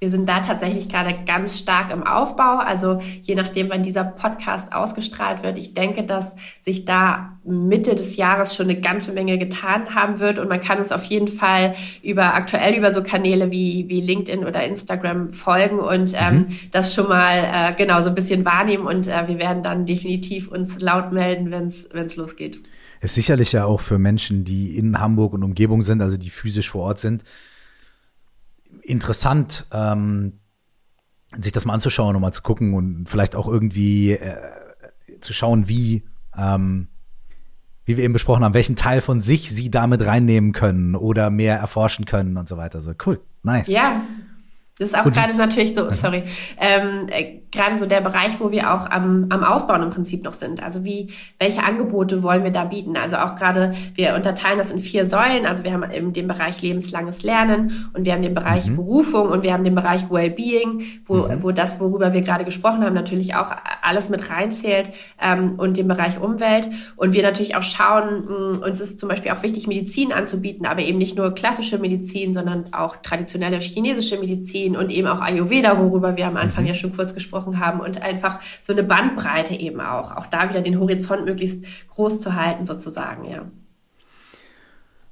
[0.00, 2.56] Wir sind da tatsächlich gerade ganz stark im Aufbau.
[2.56, 5.58] Also je nachdem, wann dieser Podcast ausgestrahlt wird.
[5.58, 10.38] Ich denke, dass sich da Mitte des Jahres schon eine ganze Menge getan haben wird.
[10.38, 14.46] Und man kann uns auf jeden Fall über aktuell über so Kanäle wie, wie LinkedIn
[14.46, 16.46] oder Instagram folgen und ähm, mhm.
[16.70, 18.86] das schon mal äh, genau so ein bisschen wahrnehmen.
[18.86, 22.58] Und äh, wir werden dann definitiv uns laut melden, wenn es losgeht.
[23.02, 26.70] Ist sicherlich ja auch für Menschen, die in Hamburg und Umgebung sind, also die physisch
[26.70, 27.24] vor Ort sind,
[28.90, 30.40] interessant, ähm,
[31.38, 34.36] sich das mal anzuschauen und mal zu gucken und vielleicht auch irgendwie äh,
[35.20, 36.04] zu schauen, wie,
[36.36, 36.88] ähm,
[37.84, 41.56] wie wir eben besprochen haben, welchen Teil von sich sie damit reinnehmen können oder mehr
[41.56, 42.80] erforschen können und so weiter.
[42.80, 43.68] So cool, nice.
[43.68, 44.02] Ja,
[44.80, 46.22] das ist auch gerade natürlich so, sorry,
[46.58, 50.32] ähm, äh, gerade so der Bereich, wo wir auch am, am Ausbauen im Prinzip noch
[50.32, 50.62] sind.
[50.62, 51.08] Also wie,
[51.38, 52.96] welche Angebote wollen wir da bieten?
[52.96, 55.44] Also auch gerade, wir unterteilen das in vier Säulen.
[55.44, 58.76] Also wir haben eben den Bereich lebenslanges Lernen und wir haben den Bereich mhm.
[58.76, 61.42] Berufung und wir haben den Bereich Wellbeing, wo, mhm.
[61.42, 63.50] wo das, worüber wir gerade gesprochen haben, natürlich auch
[63.82, 66.70] alles mit reinzählt ähm, und den Bereich Umwelt.
[66.96, 70.80] Und wir natürlich auch schauen, mh, uns ist zum Beispiel auch wichtig, Medizin anzubieten, aber
[70.80, 76.16] eben nicht nur klassische Medizin, sondern auch traditionelle chinesische Medizin und eben auch Ayurveda, worüber
[76.16, 76.68] wir am Anfang mhm.
[76.68, 80.62] ja schon kurz gesprochen haben und einfach so eine Bandbreite eben auch, auch da wieder
[80.62, 83.42] den Horizont möglichst groß zu halten sozusagen, ja.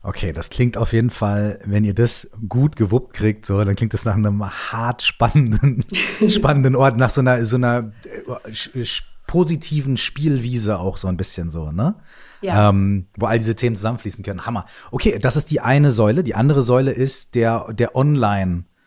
[0.03, 3.93] Okay, das klingt auf jeden Fall, wenn ihr das gut gewuppt kriegt, so, dann klingt
[3.93, 5.85] das nach einem hart spannenden,
[6.29, 8.85] spannenden Ort, nach so einer, so einer äh,
[9.27, 11.97] positiven Spielwiese auch so ein bisschen so, ne?
[12.41, 12.71] Ja.
[12.71, 14.47] Ähm, wo all diese Themen zusammenfließen können.
[14.47, 14.65] Hammer.
[14.93, 16.23] Okay, das ist die eine Säule.
[16.23, 18.78] Die andere Säule ist der, der Online- äh,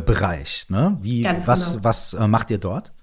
[0.00, 0.66] Bereich.
[0.70, 0.96] Ne?
[1.02, 1.84] Wie, Ganz was, genau.
[1.84, 2.93] was äh, macht ihr dort?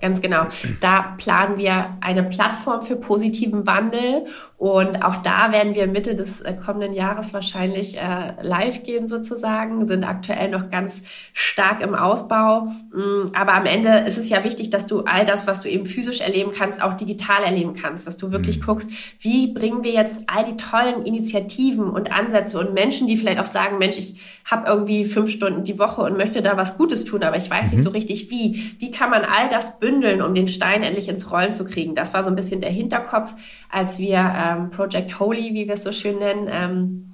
[0.00, 0.46] Ganz genau.
[0.80, 4.24] Da planen wir eine Plattform für positiven Wandel
[4.60, 9.86] und auch da werden wir Mitte des äh, kommenden Jahres wahrscheinlich äh, live gehen sozusagen,
[9.86, 11.02] sind aktuell noch ganz
[11.32, 12.66] stark im Ausbau.
[12.92, 15.86] Mm, aber am Ende ist es ja wichtig, dass du all das, was du eben
[15.86, 18.64] physisch erleben kannst, auch digital erleben kannst, dass du wirklich mhm.
[18.64, 18.90] guckst,
[19.20, 23.46] wie bringen wir jetzt all die tollen Initiativen und Ansätze und Menschen, die vielleicht auch
[23.46, 27.22] sagen, Mensch, ich habe irgendwie fünf Stunden die Woche und möchte da was Gutes tun,
[27.22, 27.72] aber ich weiß mhm.
[27.72, 28.74] nicht so richtig wie.
[28.78, 31.94] Wie kann man all das bündeln, um den Stein endlich ins Rollen zu kriegen?
[31.94, 33.34] Das war so ein bisschen der Hinterkopf,
[33.70, 36.48] als wir äh, ähm, Project Holy, wie wir es so schön nennen.
[36.50, 37.06] Ähm,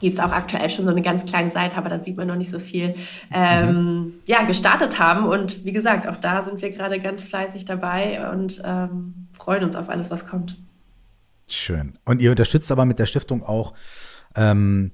[0.00, 2.36] gibt es auch aktuell schon so eine ganz kleine Seite, aber da sieht man noch
[2.36, 2.94] nicht so viel,
[3.32, 5.26] ähm, ja, gestartet haben.
[5.26, 9.76] Und wie gesagt, auch da sind wir gerade ganz fleißig dabei und ähm, freuen uns
[9.76, 10.58] auf alles, was kommt.
[11.46, 11.94] Schön.
[12.04, 13.74] Und ihr unterstützt aber mit der Stiftung auch
[14.34, 14.90] ähm,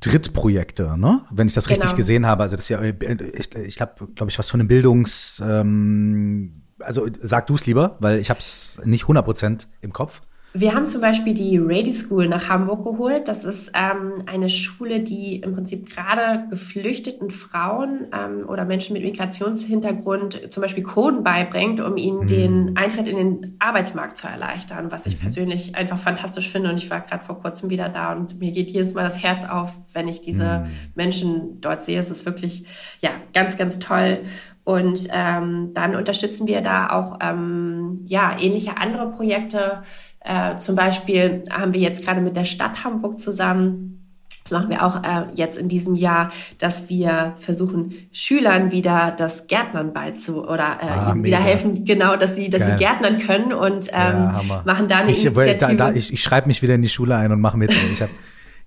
[0.00, 1.22] Drittprojekte, ne?
[1.30, 1.80] Wenn ich das genau.
[1.80, 2.42] richtig gesehen habe.
[2.42, 7.06] Also das ist ja, ich, ich habe, glaube ich, was von einem Bildungs, ähm, also
[7.20, 10.22] sag du es lieber, weil ich habe es nicht 100% im Kopf.
[10.52, 13.28] Wir haben zum Beispiel die Ready School nach Hamburg geholt.
[13.28, 19.04] Das ist ähm, eine Schule, die im Prinzip gerade geflüchteten Frauen ähm, oder Menschen mit
[19.04, 22.26] Migrationshintergrund zum Beispiel Coden beibringt, um ihnen mhm.
[22.26, 25.20] den Eintritt in den Arbeitsmarkt zu erleichtern, was ich mhm.
[25.20, 26.70] persönlich einfach fantastisch finde.
[26.70, 29.48] Und ich war gerade vor kurzem wieder da und mir geht jedes Mal das Herz
[29.48, 30.70] auf, wenn ich diese mhm.
[30.96, 32.00] Menschen dort sehe.
[32.00, 32.64] Es ist wirklich
[33.00, 34.22] ja ganz, ganz toll.
[34.64, 39.82] Und ähm, dann unterstützen wir da auch ähm, ja ähnliche andere Projekte
[40.20, 44.00] äh, zum Beispiel haben wir jetzt gerade mit der Stadt Hamburg zusammen
[44.44, 49.46] das machen wir auch äh, jetzt in diesem Jahr, dass wir versuchen, Schülern wieder das
[49.46, 52.72] Gärtnern beizu oder äh, ah, wieder helfen, genau, dass sie, dass Geil.
[52.72, 55.76] sie Gärtnern können und ähm, ja, machen da eine ich, Initiative.
[55.76, 57.70] Da, da, ich ich schreibe mich wieder in die Schule ein und mache mit.
[57.92, 58.12] Ich habe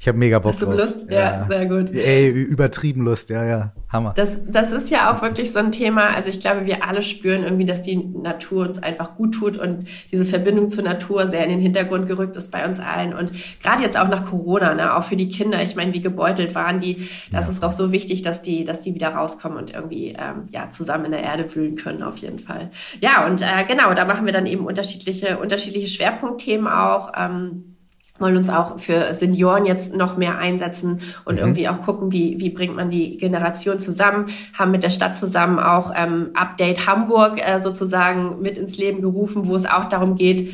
[0.03, 0.79] ich habe mega Bock Hast du drauf.
[0.79, 1.09] Lust?
[1.09, 1.95] Ja, ja, sehr gut.
[1.95, 4.11] Ey, übertrieben Lust, ja, ja, Hammer.
[4.17, 6.07] Das, das ist ja auch wirklich so ein Thema.
[6.13, 9.85] Also ich glaube, wir alle spüren irgendwie, dass die Natur uns einfach gut tut und
[10.11, 13.13] diese Verbindung zur Natur sehr in den Hintergrund gerückt ist bei uns allen.
[13.13, 13.31] Und
[13.61, 15.63] gerade jetzt auch nach Corona, ne, auch für die Kinder.
[15.63, 17.07] Ich meine, wie gebeutelt waren die?
[17.31, 20.49] Das ja, ist doch so wichtig, dass die, dass die wieder rauskommen und irgendwie ähm,
[20.49, 22.71] ja zusammen in der Erde wühlen können, auf jeden Fall.
[22.99, 27.13] Ja, und äh, genau, da machen wir dann eben unterschiedliche, unterschiedliche Schwerpunktthemen auch.
[27.17, 27.72] Ähm,
[28.19, 31.41] wollen uns auch für Senioren jetzt noch mehr einsetzen und mhm.
[31.41, 35.59] irgendwie auch gucken, wie, wie bringt man die Generation zusammen, haben mit der Stadt zusammen
[35.59, 40.53] auch ähm, Update Hamburg äh, sozusagen mit ins Leben gerufen, wo es auch darum geht,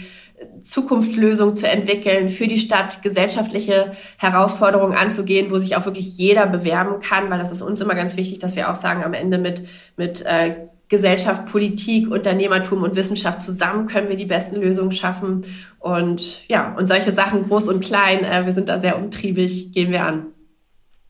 [0.61, 6.99] Zukunftslösungen zu entwickeln, für die Stadt gesellschaftliche Herausforderungen anzugehen, wo sich auch wirklich jeder bewerben
[7.01, 9.67] kann, weil das ist uns immer ganz wichtig, dass wir auch sagen, am Ende mit,
[9.97, 15.41] mit äh, Gesellschaft, Politik, Unternehmertum und Wissenschaft zusammen können wir die besten Lösungen schaffen.
[15.77, 19.91] Und ja, und solche Sachen, groß und klein, äh, wir sind da sehr umtriebig, gehen
[19.91, 20.27] wir an.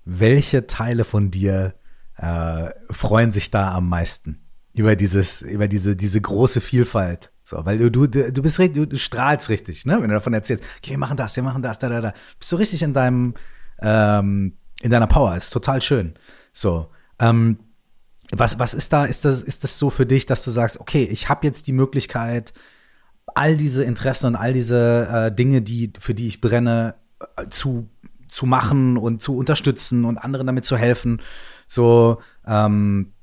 [0.03, 1.75] Welche Teile von dir
[2.17, 4.41] äh, freuen sich da am meisten
[4.73, 7.31] über dieses, über diese, diese große Vielfalt?
[7.45, 9.93] So, weil du, du, du bist du, du strahlst richtig, ne?
[9.93, 12.13] Wenn du davon erzählst, okay, wir machen das, wir machen das, da, da, da.
[12.37, 13.33] Bist du richtig in deinem,
[13.81, 16.15] ähm, in deiner Power, ist total schön.
[16.51, 17.57] So, ähm,
[18.31, 21.03] was, was ist da, ist das, ist das so für dich, dass du sagst, okay,
[21.03, 22.53] ich habe jetzt die Möglichkeit,
[23.35, 26.95] all diese Interessen und all diese äh, Dinge, die, für die ich brenne,
[27.37, 27.89] äh, zu,
[28.27, 31.21] zu machen und zu unterstützen und anderen damit zu helfen.
[31.67, 33.13] So, ähm,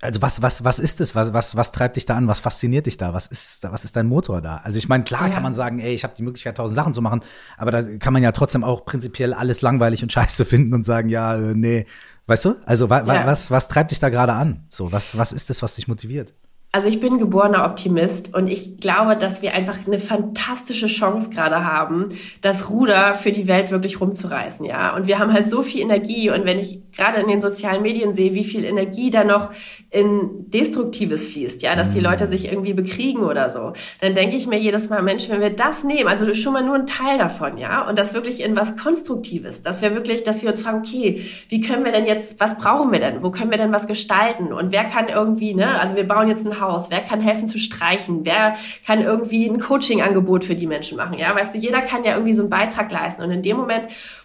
[0.00, 1.14] Also was, was, was ist es?
[1.14, 2.28] Was, was, was treibt dich da an?
[2.28, 3.14] Was fasziniert dich da?
[3.14, 4.56] Was ist, was ist dein Motor da?
[4.64, 5.28] Also ich meine, klar ja.
[5.30, 7.22] kann man sagen, ey, ich habe die Möglichkeit, tausend Sachen zu machen,
[7.56, 11.08] aber da kann man ja trotzdem auch prinzipiell alles langweilig und scheiße finden und sagen,
[11.08, 11.86] ja, äh, nee,
[12.26, 12.56] weißt du?
[12.66, 13.26] Also wa, ja.
[13.26, 14.64] was, was treibt dich da gerade an?
[14.68, 16.34] So, was, was ist es, was dich motiviert?
[16.74, 21.64] Also ich bin geborener Optimist und ich glaube, dass wir einfach eine fantastische Chance gerade
[21.64, 22.08] haben,
[22.40, 24.92] das Ruder für die Welt wirklich rumzureißen, ja.
[24.96, 28.14] Und wir haben halt so viel Energie und wenn ich gerade in den sozialen Medien
[28.14, 29.50] sehe, wie viel Energie da noch
[29.90, 32.04] in Destruktives fließt, ja, dass die mhm.
[32.04, 35.50] Leute sich irgendwie bekriegen oder so, dann denke ich mir jedes Mal, Mensch, wenn wir
[35.50, 38.76] das nehmen, also schon mal nur ein Teil davon, ja, und das wirklich in was
[38.76, 42.58] Konstruktives, dass wir wirklich, dass wir uns fragen, okay, wie können wir denn jetzt, was
[42.58, 43.22] brauchen wir denn?
[43.22, 44.52] Wo können wir denn was gestalten?
[44.52, 46.90] Und wer kann irgendwie, ne, also wir bauen jetzt ein Haus?
[46.90, 48.24] Wer kann helfen zu streichen?
[48.24, 48.54] Wer
[48.86, 51.18] kann irgendwie ein Coaching-Angebot für die Menschen machen?
[51.18, 53.22] Ja, weißt du, jeder kann ja irgendwie so einen Beitrag leisten.
[53.22, 53.84] Und in dem Moment,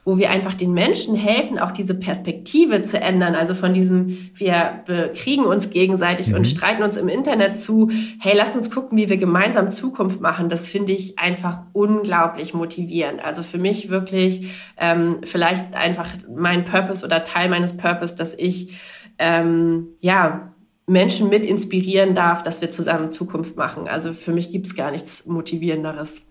[0.10, 4.82] wo wir einfach den Menschen helfen, auch diese Perspektive zu ändern, also von diesem, wir
[4.88, 6.38] bekriegen uns gegenseitig mhm.
[6.38, 10.50] und streiten uns im Internet zu, hey, lass uns gucken, wie wir gemeinsam Zukunft machen,
[10.50, 13.24] das finde ich einfach unglaublich motivierend.
[13.24, 18.80] Also für mich wirklich ähm, vielleicht einfach mein Purpose oder Teil meines Purpose, dass ich
[19.20, 20.56] ähm, ja
[20.88, 23.88] Menschen mit inspirieren darf, dass wir zusammen Zukunft machen.
[23.88, 26.24] Also für mich gibt es gar nichts Motivierenderes.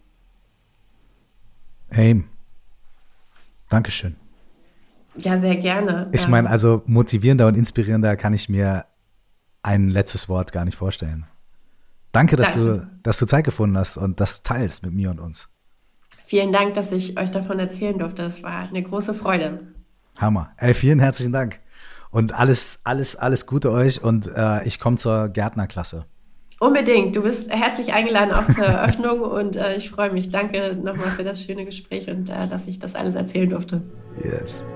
[1.91, 2.25] Hey,
[3.69, 4.17] Dankeschön.
[5.17, 6.09] Ja, sehr gerne.
[6.13, 8.85] Ich meine, also motivierender und inspirierender kann ich mir
[9.63, 11.27] ein letztes Wort gar nicht vorstellen.
[12.13, 12.89] Danke, dass, Danke.
[12.93, 15.49] Du, dass du Zeit gefunden hast und das teilst mit mir und uns.
[16.25, 18.23] Vielen Dank, dass ich euch davon erzählen durfte.
[18.23, 19.61] Es war eine große Freude.
[20.19, 20.53] Hammer.
[20.57, 21.61] Ey, vielen herzlichen Dank.
[22.11, 26.07] Und alles, alles, alles Gute euch und äh, ich komme zur Gärtnerklasse.
[26.61, 27.15] Unbedingt.
[27.15, 30.31] Du bist herzlich eingeladen auch zur Eröffnung und äh, ich freue mich.
[30.31, 33.83] Danke nochmal für das schöne Gespräch und äh, dass ich das alles erzählen durfte.
[34.23, 34.67] Yes.